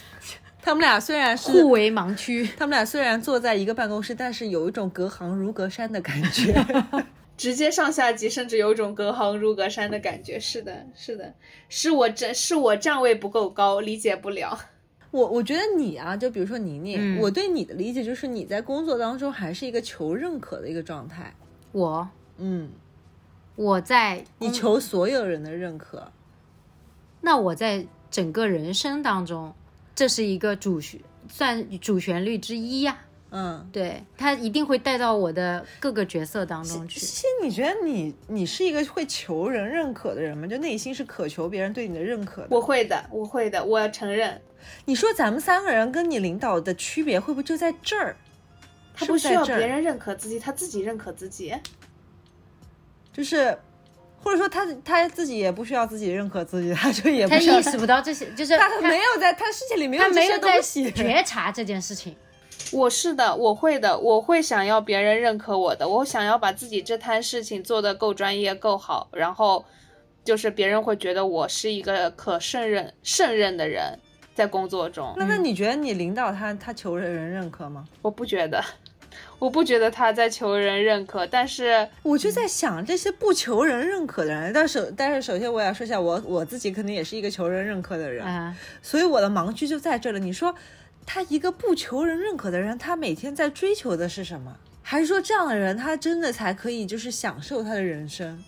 [0.62, 6.54] 他们俩虽然是互为盲区，他们俩虽然坐在一个办公室，但是有一种隔行如隔山的感觉。
[7.40, 10.38] 直接上下级，甚至有种隔行如隔山的感觉。
[10.38, 11.34] 是的，是的，
[11.70, 14.60] 是我站是我站位不够高，理解不了。
[15.10, 21.34] 我我觉得你啊，就比如说宁宁，我对你的理解就是你在工作当中还是一个求认可的一个状态。
[21.72, 22.70] 我，嗯，
[23.56, 26.12] 我在你求所有人的认可。
[27.22, 29.54] 那我在整个人生当中，
[29.94, 32.98] 这是一个主旋算主旋律之一呀。
[33.32, 36.98] 嗯，对，他一定会带到我的各个角色当中去。
[36.98, 40.46] 其实你觉得你你是一个会求人认可的人吗？
[40.46, 42.48] 就内心是渴求别人对你的认可的？
[42.50, 44.40] 我会的，我会的，我承认。
[44.84, 48.16] 你说咱们三个人跟你领导的区别会不会就在这儿？
[48.92, 51.54] 他不需要别人认可自己，他自己认可自己。
[53.12, 53.56] 就是，
[54.22, 62.16] 或者说他他自己也不需要自己认可自己，他就也他意识不到这些，就是他没有在他世界里没有这些东西觉察这件事情。
[62.72, 69.64] 我是的，我会的，我会想要别人认可我的，我想要把自己这摊事情做得够专业、够好，然后
[70.24, 73.98] 就是别人会觉得我是一个可胜任、胜任的人。
[74.32, 77.84] 在工作中，那那你觉得你领导他他求人认可吗？
[78.00, 78.62] 我不觉得，
[79.38, 81.26] 我不觉得他在求人认可。
[81.26, 88.24] 但是我就在想，这些不求人认可的人，但是但是首先我要说一下，我我自己肯定也是一个求人认可的人，
[88.80, 90.18] 所以我的盲区就在这了。
[90.18, 90.54] 你说
[91.12, 94.56] 他一个不求人认可的人，他每天在追求的是什么？
[94.80, 98.40] 还是说这样的人他真的才可以就是享受他的人生？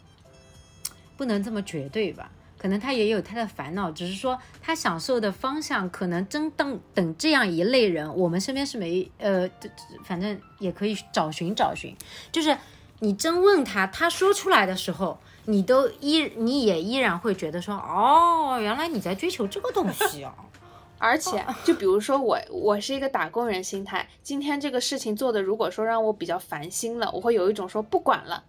[1.16, 2.30] 不能这么绝对吧。
[2.56, 9.50] 可能他也有他的烦恼，只是说他享受的方向，可能真等等这样一类人，我们身边是没呃，
[10.04, 11.92] 反正也可以找寻找寻。
[12.30, 12.56] 就是
[13.00, 20.32] 你真问他，他说出来的时候，你都依你也依然会觉得说，哦，原来你在追求这个东西啊。
[21.02, 24.08] 而且，就比如说我，我是一个打工人心态。
[24.22, 28.44] 今天这个事情做的，如果说让我比较烦心了，我会有一种说不管了，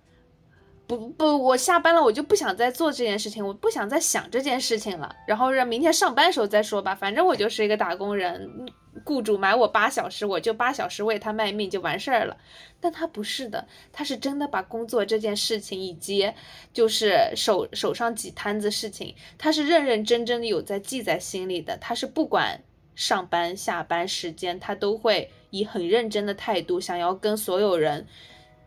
[0.85, 5.15] 不不，我下班了，我就不想再做这件事情，我不想再想这件事情了。
[5.25, 8.65] 然后让明天上班时候再说吧，反正我就是一个打工人，
[9.05, 12.35] 雇主买我八小时，我就八小时为他卖命就完事儿了。
[12.81, 16.29] 但他不是的，他是真的把工作这件事情以及
[16.73, 21.77] 就是手手上几摊子事情，他是认认真真的有在记在心里的。
[21.77, 22.61] 他是不管
[22.93, 28.05] 上班下班时间，他都会以很认真的态度，想要跟所有人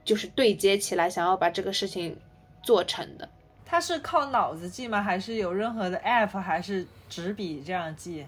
[0.06, 2.16] 就是对接起来，想要把这个事情
[2.62, 3.28] 做成的。
[3.66, 5.02] 他是靠脑子记吗？
[5.02, 8.24] 还是有任何的 app，还是纸笔这样记？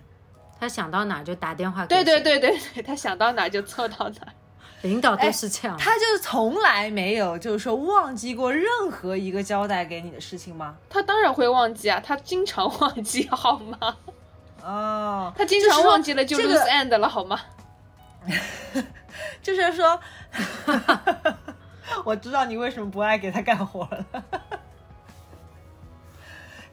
[0.60, 4.16] 他想到哪就打电话给对对，对对对，他想到哪就凑到哪。
[4.82, 5.76] 领导都是这样。
[5.78, 10.76] 他就是从来没有就是说忘记过任何一个交代给你的事情吗？
[10.90, 13.96] 他当然会忘记啊，他经常忘记 好吗？
[14.62, 17.40] 哦，他经常忘记了就 lose end 了好吗？
[19.42, 20.00] 就是说，
[22.04, 24.06] 我知道你为什么不爱给他干活了，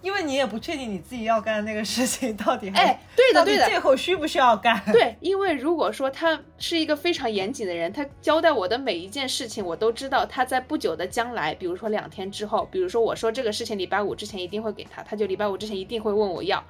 [0.01, 4.79] 因为你也不确定你自己要干的那个事情到底还哎，对的对的，最后需不需要干？
[4.91, 16.63] 对，因为如果说他是一个非常严谨的人，他交代我的每一件事情，我都知道他在不久的将来，比如说两天之后，比如说我说这个事情礼拜五之前一定会给他，他就礼拜五之前一定会问我要，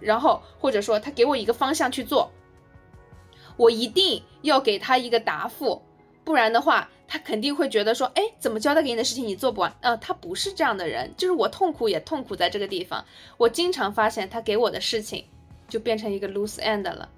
[0.00, 2.32] 然后或者说他给我一个方向去做，
[3.58, 5.82] 我一定要给他一个答复，
[6.28, 9.74] 不然的话，他肯定会觉得说，哎，怎么交代给你的事情你做不完？
[9.80, 13.02] 呃，他不是这样的人，就是我痛苦也痛苦在这个地方，
[13.38, 15.24] 我经常发现他给我的事情
[15.70, 17.08] 就变成一个 loose end 了。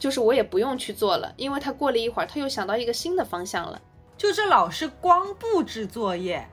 [0.00, 3.80] 就是我也不用去做了，因为他过了一会儿，他又想到一个新的方向了。
[4.18, 6.44] 就这老师光布置作业，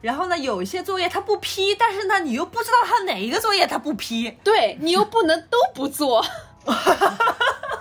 [0.00, 6.20] 然后呢，有一些作业他不批，但是呢，你又不知道他哪一个作业他不批，对你又不能都不做，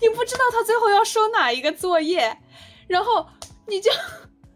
[0.00, 2.38] 你不知道他最后要收哪一个作业，
[2.86, 3.26] 然后
[3.66, 3.90] 你就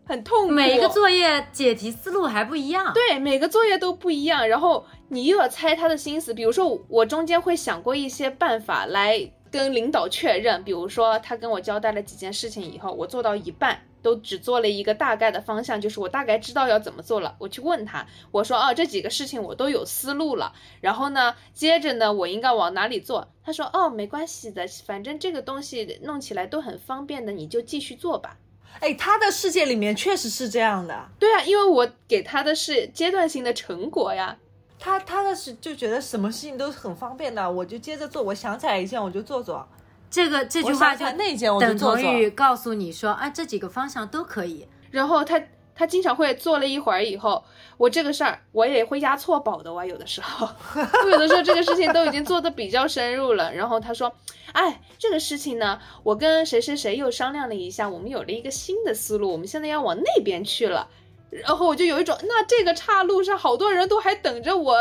[0.04, 0.52] 很痛苦。
[0.52, 2.92] 每一个作业解题思路还不一样。
[2.92, 6.32] 对每个作业都不一样，然后你又要猜他的心思。
[6.32, 13.80] 比如说，我中间会想过一些办法来跟领导确认，比如说他跟我交代了几件事情以后，我做到一半。
[14.02, 17.36] 都只做了一个大概的方向，就是我大概知道要怎么做了。
[17.38, 20.52] 我去问他，我说哦，这几个事情我都有思路了。
[20.80, 23.28] 然后呢，接着呢，我应该往哪里做？
[23.44, 28.36] 他说哦，没关系的，反正这个东西弄起来都很方便的，你就继续做吧。
[28.80, 34.38] 哎，他的世界里面确实是这样的，对啊，因为我给他的是阶段性的成果呀。
[34.78, 39.64] 他他的是就觉得什么事情都是很方便的，我就接着做，我想起来一件我就做做。
[40.12, 44.68] 这个这句话就想起来那件我就等同于告诉你说啊，这几个方向都可以。
[44.90, 45.42] 然后他
[45.74, 47.42] 他经常会做了一会儿以后，
[47.78, 50.46] 我这个事儿我也会押错宝的哇，有的时候，
[51.04, 54.14] 我有的时候这个事情都已经做的比较深入了，然后他说，
[54.52, 60.86] 哎，这个事情呢，我跟谁谁谁又商量了一下，我们有了一个新的思路，我们现在要往那边去了，
[61.30, 64.76] 然后我就有一种，那这个岔路上好多人都还等着我。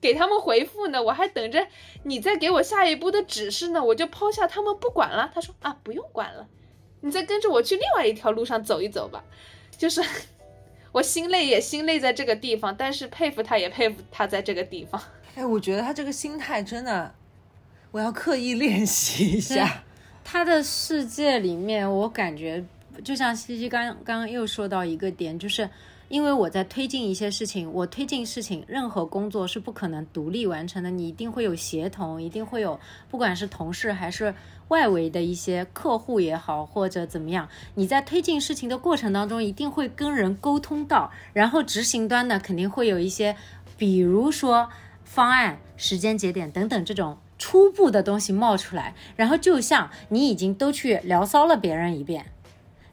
[0.00, 1.66] 给他们回复呢，我还等着
[2.02, 5.30] 你再给我下一步的指示呢，我就抛下他们不管了。
[5.34, 6.46] 他说啊，不用管了，
[7.00, 9.24] 你再跟着我去另外一条路上走一走吧。
[9.76, 10.02] 就是
[10.92, 15.02] 我心累也心累在这个地方，但是佩服他也佩服他在这个地方。
[15.34, 17.14] 哎，我觉得他这个心态真的，
[17.90, 19.82] 我要刻意练习一下。
[20.22, 22.64] 他的世界里面，我感觉
[23.02, 25.68] 就像西西刚刚刚又说到一个点，就是
[26.14, 32.78] 因为我在推进一些事情，我推进事情，任何工作是不可能独立完成的，你一定会有协同，一定会有，
[33.10, 34.32] 不管是同事还是
[34.68, 43.34] 外围的一些客户也好，或者怎么样，你在推进事情的过程当中，一定会跟人沟通到，然后执行端呢，肯定会有一些，
[43.76, 44.68] 比如说
[45.02, 47.18] 方案、时间节点等等这种。
[47.36, 52.26] 初步的东西冒出来，然后就像你已经都去聊骚了别人一遍，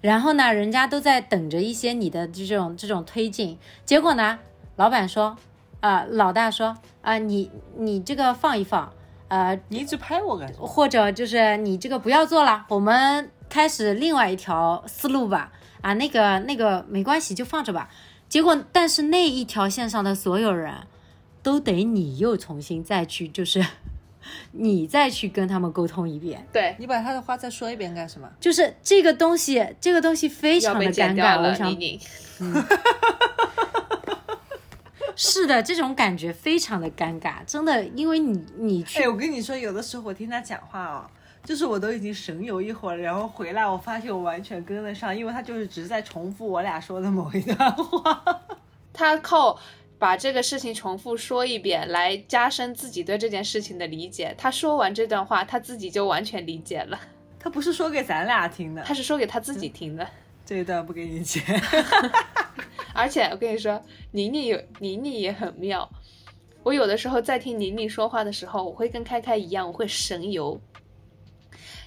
[0.01, 4.39] 然后呢，人家都在等着一些你的这种这种推进，结果呢，
[4.75, 5.37] 老板说，
[5.79, 8.91] 啊、老大说，啊、你你这个放一放，
[9.27, 10.67] 呃，你一直拍我干什么？
[10.67, 15.51] 或者就是你这个不要做了，我们开始另外一条思路吧。
[15.81, 17.89] 啊，那个那个没关系，就放着吧。
[18.29, 20.73] 结果，但是那一条线上的所有人
[21.41, 23.65] 都得你又重新再去，就是
[24.53, 26.45] 你再去跟他们沟通一遍。
[26.51, 28.29] 对，你把他的话再说一遍干什么？
[28.39, 31.41] 就是这个东西，这个东西非常的尴尬。
[31.41, 31.99] 我想妮妮。
[35.47, 41.05] 的，这种感觉非常的尴尬，真的，因为你你去哎，我跟你说，有的时候我听他讲话哦，
[41.43, 48.23] 就是我都已经神游一会儿了，然后回来我发现我完全跟得上，因为他就是只是在重复我俩说的某一段话。
[48.93, 49.59] 他靠
[50.01, 54.33] 把这个事情重复说一遍来加深自己对这件事情的理解。
[54.35, 56.99] 他说完这段话，他自己就完全理解了。
[57.37, 60.07] 他不是说给咱俩听的，他是说给他自己听的。
[60.43, 61.43] 这一段不给你剪。
[62.95, 63.79] 而且我跟你说，
[64.09, 65.87] 宁宁有宁宁也很妙。
[66.63, 70.59] 我有的时候在听宁宁说话的时候，我会跟开开一样，我会神游。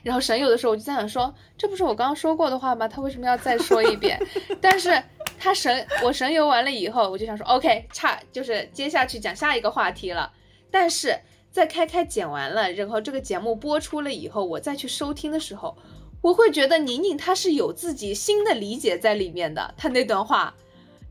[0.04, 2.86] 然后神游的时候，我就在想说，这不是我刚刚说过的话吗？
[2.86, 4.16] 他为什么要再说一遍？
[4.62, 5.02] 但是
[5.44, 10.32] 他神我神游完了以后，我就想说，OK，差就是接下去讲下一个话题了。
[10.70, 11.14] 但是
[11.50, 15.76] 在开开剪完了，然后这个节目播出了以后，我再去收听的时候，
[16.22, 20.54] 我会觉得宁宁她是有自己新的理解在里面的，她那段话。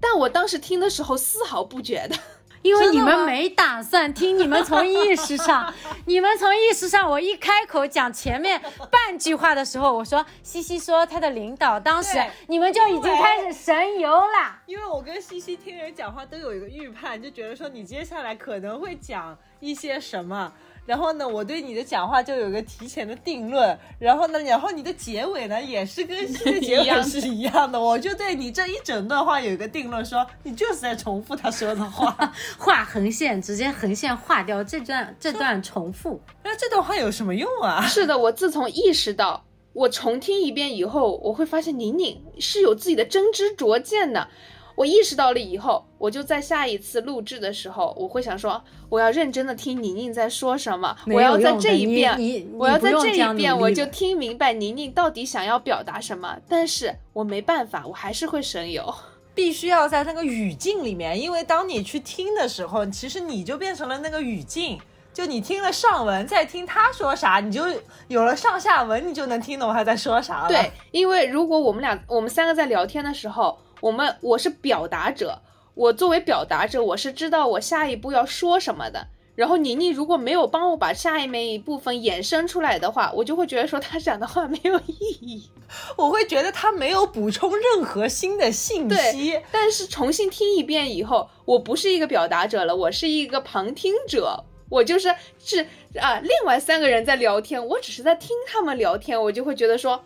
[0.01, 2.17] 但我当时听的时候丝毫不觉得，
[2.63, 5.71] 因为你们没打算听，你们从意识上，
[6.07, 8.59] 你们从意识上，我一开口讲前面
[8.89, 14.61] 半句话的时候，我说西西说他的领导，当时你们就已经开始神游啦。
[14.65, 20.51] 因为我跟西西听人讲话都有一个预判，就觉得说你接下来可能会讲一些什么，
[20.85, 32.33] 然后呢，我对你的讲话就有一个提前的定论，然后呢，然后你的结尾呢也是跟新的结尾是一样的，我就对你这一整段话有一个定论说，你就是在重复他说的话。
[32.59, 36.19] 画横线，直接横线划掉这段这段重复。
[36.43, 37.85] 那这段话有什么用啊？
[37.87, 44.27] 是的，我自从意识到我重听一遍以后，我会发现宁宁是有自己的真知灼见的。
[44.75, 56.37] 我意识到了以后，我就在下一次录制的时候，我会想说，我要认真的听宁宁在说什么，我要在这一遍，我要在这一遍，我就听明白宁宁到底想要表达什么。
[56.47, 58.93] 但是我没办法，我还是会神游。
[59.35, 64.79] 必须要在那个语境里面，因为当你去听的时候，其实你就变成了那个语境。
[65.13, 67.63] 就你听了上文，再听他说啥，你就
[68.07, 70.47] 有了上下文，你就能听懂他在说啥了。
[70.47, 75.41] 对，因为如果我们俩我们三个在聊天的时候，我们我是表达者，
[75.73, 79.07] 我作为表达者，我是知道我下一步要说什么的。
[79.35, 85.49] 然后宁宁如果没有帮我把下一面一部分衍生出来的话，我就会觉得说他讲的话没有意义。
[85.97, 94.45] 我会觉得他没有补充任何新的信息对。，但是重新听一遍以后，我不是一个表达者了，我是一个旁听者。
[94.69, 95.13] 我就是
[95.43, 95.67] 是
[95.99, 100.01] 啊，另外三个人在聊天，我只是在听他们聊天，我就会觉得说，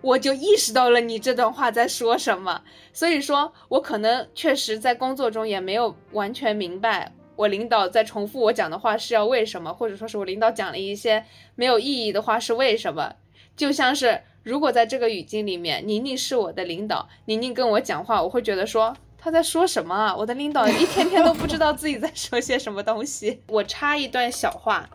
[0.00, 2.62] 我就意识到了你这段话在说什么。
[2.92, 11.24] 所以说我可能确实在工作中也没有完全明白，我领导在重复我讲的话是要为什么，或者说是我领导讲了一些
[11.54, 13.14] 没有意义的话是为什么。
[13.56, 20.14] 就像是如果在这个语境里面，宁宁是我的领导，宁宁跟我讲话，我会觉得说他在说什么啊？
[20.16, 23.42] 我的领导一天天都不知道自己在说些什么东西。
[23.48, 24.88] 我插一段小话，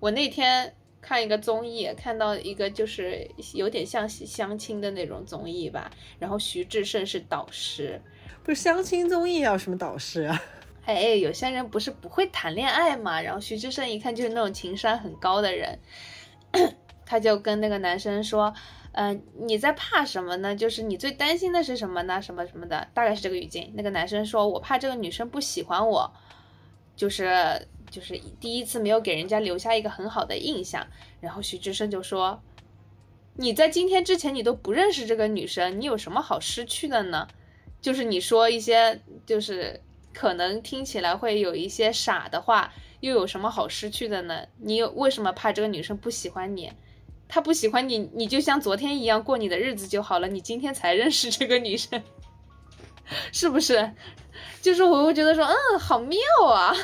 [0.00, 8.00] 我那天看一个综艺，看到一个就是有点像相亲的那种综艺吧，然后徐志胜是导师。
[8.42, 10.42] 不是相亲综艺要什么导师啊？
[10.86, 15.78] 哎，有些人不是不会谈恋爱嘛，然后徐志胜一看就是那种情商很高的人，
[17.04, 18.52] 他就跟那个男生说，
[18.92, 20.56] 嗯、你在怕什么呢？
[20.56, 22.20] 就是你最担心的是什么呢？
[22.20, 23.72] 什么什么的，大概是这个语境。
[23.76, 26.10] 那个男生说，我怕这个女生不喜欢我，
[26.96, 30.86] 就是就是第一次没有给人家留下一个很好的印象。
[31.20, 32.40] 然后徐志胜就说，
[33.34, 37.28] 你在今天之前你都不认识这个女生，你有什么好失去的呢？
[37.80, 39.80] 就是你说一些就是
[40.12, 44.46] 可能听起来会有一些傻的话，又有什么好失去的呢？
[44.58, 46.72] 你有为什么怕这个女生不喜欢你？
[47.26, 50.28] 她不喜欢你，你就像昨天一样过你的日子就好了。
[50.28, 52.02] 你今天才认识这个女生，
[53.32, 53.92] 是不是？
[54.60, 56.74] 就是我会觉得说，嗯，好妙啊。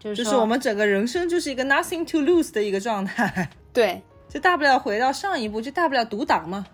[0.00, 6.66] 就是就是我们整个人生就是一个 nothing to lose 的一个状态， 对，就大不了回到上一步，就大不了独挡嘛。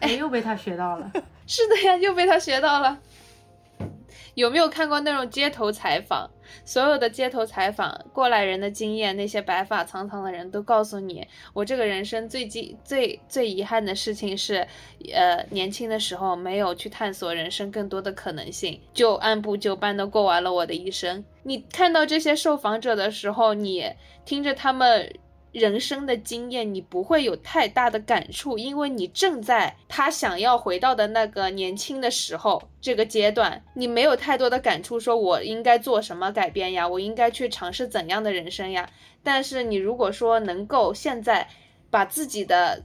[0.00, 1.12] 哎，又被他学到了。
[1.46, 2.98] 是的呀，又被他学到了。
[4.34, 6.30] 有没有看过那种街头采访？
[6.64, 14.66] 所有的街头采访，过来人的经验，那些白发苍苍的人都告诉你，我这个人生最记最最遗憾的事情是，
[15.12, 21.24] 呃，年轻的时候没有去探索人生更多的可能性，就按部就班的过完了我的一生。
[21.42, 23.90] 你看到这些受访者的时候，你
[24.24, 25.14] 听着他们
[25.54, 38.90] 人生的经验，你不会有太大的感触，因为你正在他想要回到的那个年轻的时候这个阶段，你没有太多的感触，说我应该做什么改变呀，我应该去尝试怎样的人生呀。
[39.22, 41.48] 但是你如果说能够现在
[41.88, 42.84] 把自己的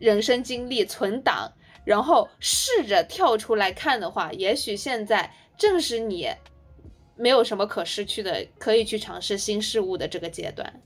[0.00, 1.52] 人生经历存档，
[1.84, 6.30] 然后试着跳出来看的话，也许现在正是你
[7.16, 10.80] 没有什么可失去的，可以去尝试新事物的这个阶段。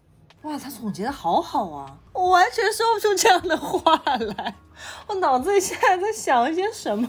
[0.48, 4.00] 哇，他总结的好好啊，我完全说不出这样的话
[4.36, 4.54] 来，
[5.06, 7.06] 我脑子里现在在想一些什么，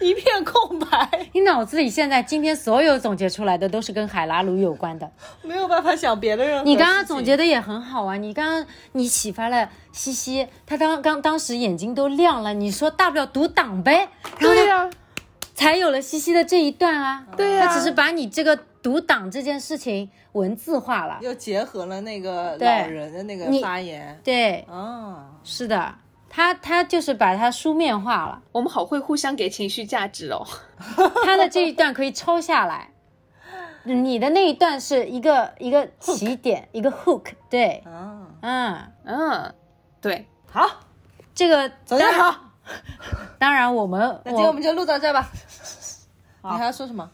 [0.00, 5.12] 一片空白，你脑子里现在今天所有总结出来的都是跟海拉鲁有关的。
[5.42, 12.54] 没有办法想别的任何你刚刚总结的也很好啊，你刚刚你启发了西西，他刚刚当时眼睛都亮了。
[12.54, 14.08] 你说大不了读档呗，
[14.38, 14.88] 然后对呀、
[15.54, 17.26] 才有了西西的这一段啊。
[17.36, 21.18] 对呀他只是把你这个读档这件事情文字化了。
[21.20, 25.94] 又结合了那个老人的那个发言，对，啊，是的，
[26.28, 28.42] 他他就是把它书面化了。
[28.52, 30.46] 我们好会互相给情绪价值哦。
[31.24, 32.92] 他的这一段可以抄下来，
[33.84, 37.32] 你的那一段是一个一个起点，一个 hook。
[37.50, 39.54] 对，啊，嗯，嗯，
[40.00, 40.68] 对，好，
[41.34, 42.34] 这个总结好，
[43.38, 45.30] 当然我们那今天我们就录到这儿吧。
[46.44, 47.10] 你还要说什么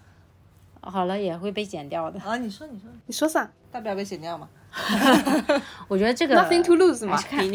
[0.91, 2.21] 好了也会被剪掉的。
[2.21, 2.37] 啊？
[2.37, 4.49] 你说，你说，你说啥大不了被剪掉嘛。
[5.89, 7.47] 我觉得这个？Nothing to lose 嘛还是，看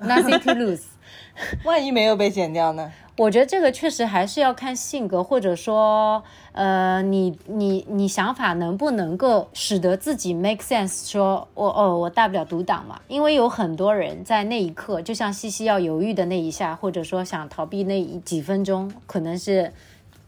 [0.00, 0.82] nothing to lose。
[1.64, 2.90] 万一没有被剪掉呢？
[3.16, 11.46] 我觉得这个确实还是要看性格，或者说，呃，你你你想法能不能够使得自己 make sense 说。
[11.54, 19.70] 我哦，我大不了独挡嘛，因为有很多人在那一刻，就像西西要犹豫的那一下，或者说想逃避那一几分钟，可能是，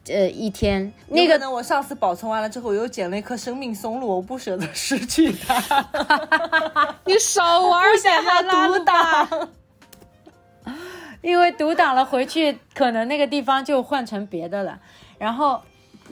[0.09, 5.57] 呃，一天那个呢我上次保存完了之后，我又捡了一颗生命松露，我不舍得失去它。
[7.07, 9.24] 你少玩点吧，拉独鲁吧。
[9.26, 9.48] 挡，
[11.22, 14.80] 因为独挡了回去，可能那个地方就换成别的了，
[15.18, 15.61] 然后。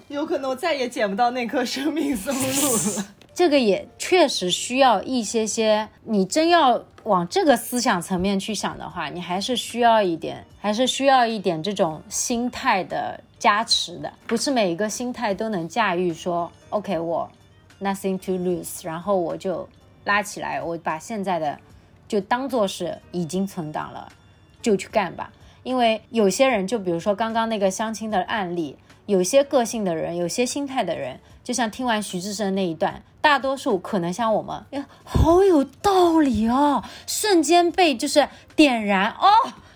[0.08, 3.06] 有可能我再也捡不到那颗生命松露了。
[3.32, 14.12] 这个也确实需要一些些，你真要往这个思想层面去想的话，你还是需要一点，还是需要一点这种心态的加持的。
[14.26, 17.30] 不是每一个心态都能驾驭说，OK，我
[17.80, 19.68] nothing to lose，然后我就
[20.04, 21.58] 拉起来，我把现在的
[22.06, 24.12] 就当做是已经存档了，
[24.60, 25.32] 就去干吧。
[25.62, 28.76] 因为有些人，就比如说刚刚那个相亲的案例，
[29.10, 39.28] 有些个性的人，有些心态的人，就像听完徐志胜那一段，大多数可能像我们，哎，好有道理哦，瞬间被就是点燃哦，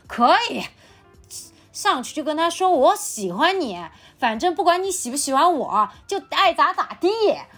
[0.07, 0.63] 可以
[1.73, 3.85] 上去就跟他说我喜欢你，
[4.19, 7.09] 反正不管你喜不喜欢我，就爱咋咋地，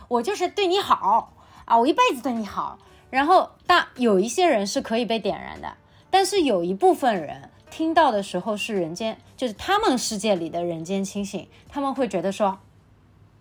[0.09, 1.35] 我就是对你好
[1.67, 2.79] 啊，我一辈子对你好。
[3.11, 5.75] 然后大有一些人是可以被点燃的，
[6.11, 12.59] 但是有一部分人听到的时候是人间，就是他们世界里的人间清醒，他们会觉得说，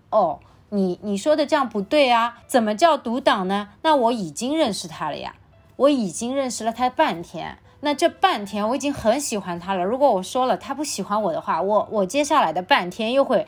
[0.09, 3.69] 哦，你你说的这样不对啊，怎么叫独挡呢？
[3.83, 5.35] 那我已经认识他了呀，
[5.75, 7.59] 我已经认识了他半天。
[7.81, 9.83] 那这半天我已经很喜欢他了。
[9.83, 13.45] 如果我说了他不喜欢我的话，我我接下来的半天又会，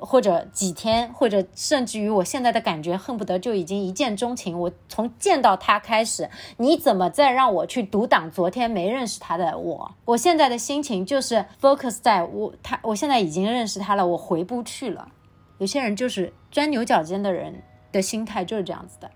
[0.00, 4.58] 或者几天，或者甚至于我现在的感觉，恨不得就已经一见钟情。
[4.58, 9.94] 我从见到他开始，你怎么再让我去独挡昨天没认识他的我？
[10.06, 15.08] 我现在的心情就是 focus 在我他，我现在已经认识他了，我回不去了。
[15.58, 19.10] 有些人就是钻牛角尖的人的心态就是这样子的。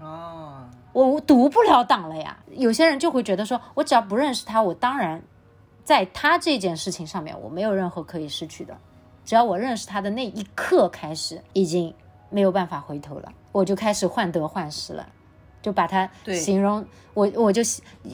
[0.00, 2.36] 哦，我读不了档了呀。
[2.50, 5.22] 有些人就会觉得说，我只要不认识他，我当然
[5.84, 8.76] 在他这件事情上面我没有任何可以失去的。
[9.24, 11.94] 只要我认识他的那一刻开始，已经
[12.30, 15.08] 没有办法回头了，我就开始患得患失了，
[15.62, 17.62] 就把它形容我，我就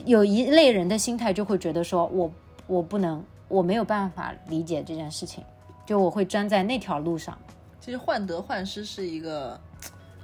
[0.04, 2.30] 有一类人的心态就会觉得说我
[2.66, 5.42] 我不能，我没有办法理解这件事情，
[5.84, 7.36] 就我会钻在那条路上。
[7.80, 9.58] 其实患得患失是一个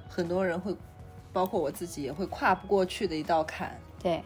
[0.09, 0.77] 很多人会，
[1.33, 3.77] 包括我自己也会跨不过去的一道坎。
[4.03, 4.23] 对，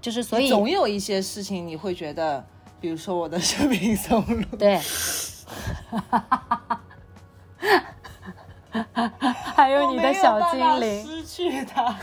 [0.00, 2.44] 就是所以总有一些事情你会觉得，
[2.80, 4.80] 比如说我的生命松露，对，
[9.56, 11.94] 还有你的小精灵，失去它。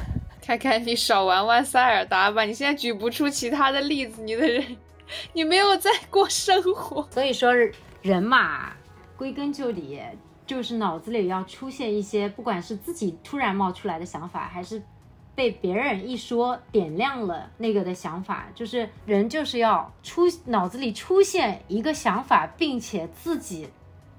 [0.41, 4.77] 看看你少玩玩塞尔达吧，你现在举不出其他的例子，你的人，
[5.33, 7.07] 你没有在过生活。
[7.09, 7.51] 所以说
[8.03, 8.73] 人嘛，
[9.17, 9.99] 归根究底
[10.45, 14.83] 就是脑子里要出现一些，不管是自己突然冒出来的想法，还是
[15.36, 23.67] 被别人一说点亮了那个的想法，就是人就是要出脑子里出现一个想法，并且自己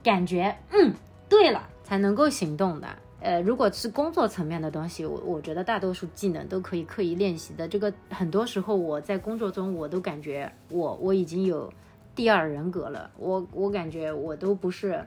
[0.03, 0.95] 感觉嗯
[1.29, 2.89] 对了，才能够行动的。
[3.19, 7.67] 呃，如果是工作层面的东西，我我觉得大多数技能都可以刻意练习的。
[7.67, 11.73] 这个很多时候我在工作中，我都感觉我我已经有
[12.15, 13.11] 第二人格了。
[13.17, 15.05] 我我感觉我都不是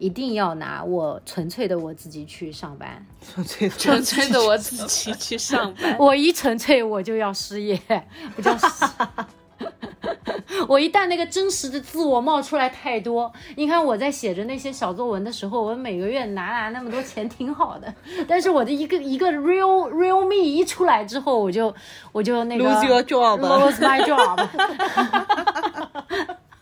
[0.00, 5.94] 一定要拿我纯粹的我自己去上班，纯粹纯粹的我自己去上班。
[5.98, 7.78] 我一纯粹我就要失业，
[8.34, 8.50] 我就
[10.66, 17.94] 我一旦那个真实的自我冒出来太多，你看我在写着那些小作文的时候，我每个月拿拿那么多钱挺好的，
[18.26, 21.74] 但是我的一个一个 real real me 一出来之后，我就
[22.10, 24.48] 我就那个 Lose your job lose my job。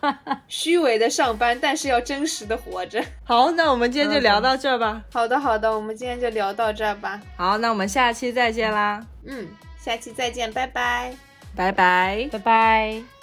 [0.48, 3.02] 虚伪的上班，但是要真实的活着。
[3.24, 5.02] 好，那我们今天就聊到这儿吧。
[5.12, 7.20] 好的，好的，我们今天就聊到这儿吧。
[7.36, 11.12] 好，那我们下期再见啦，嗯，下期再见，拜拜。
[11.56, 12.28] 拜拜。
[12.30, 13.17] 拜拜。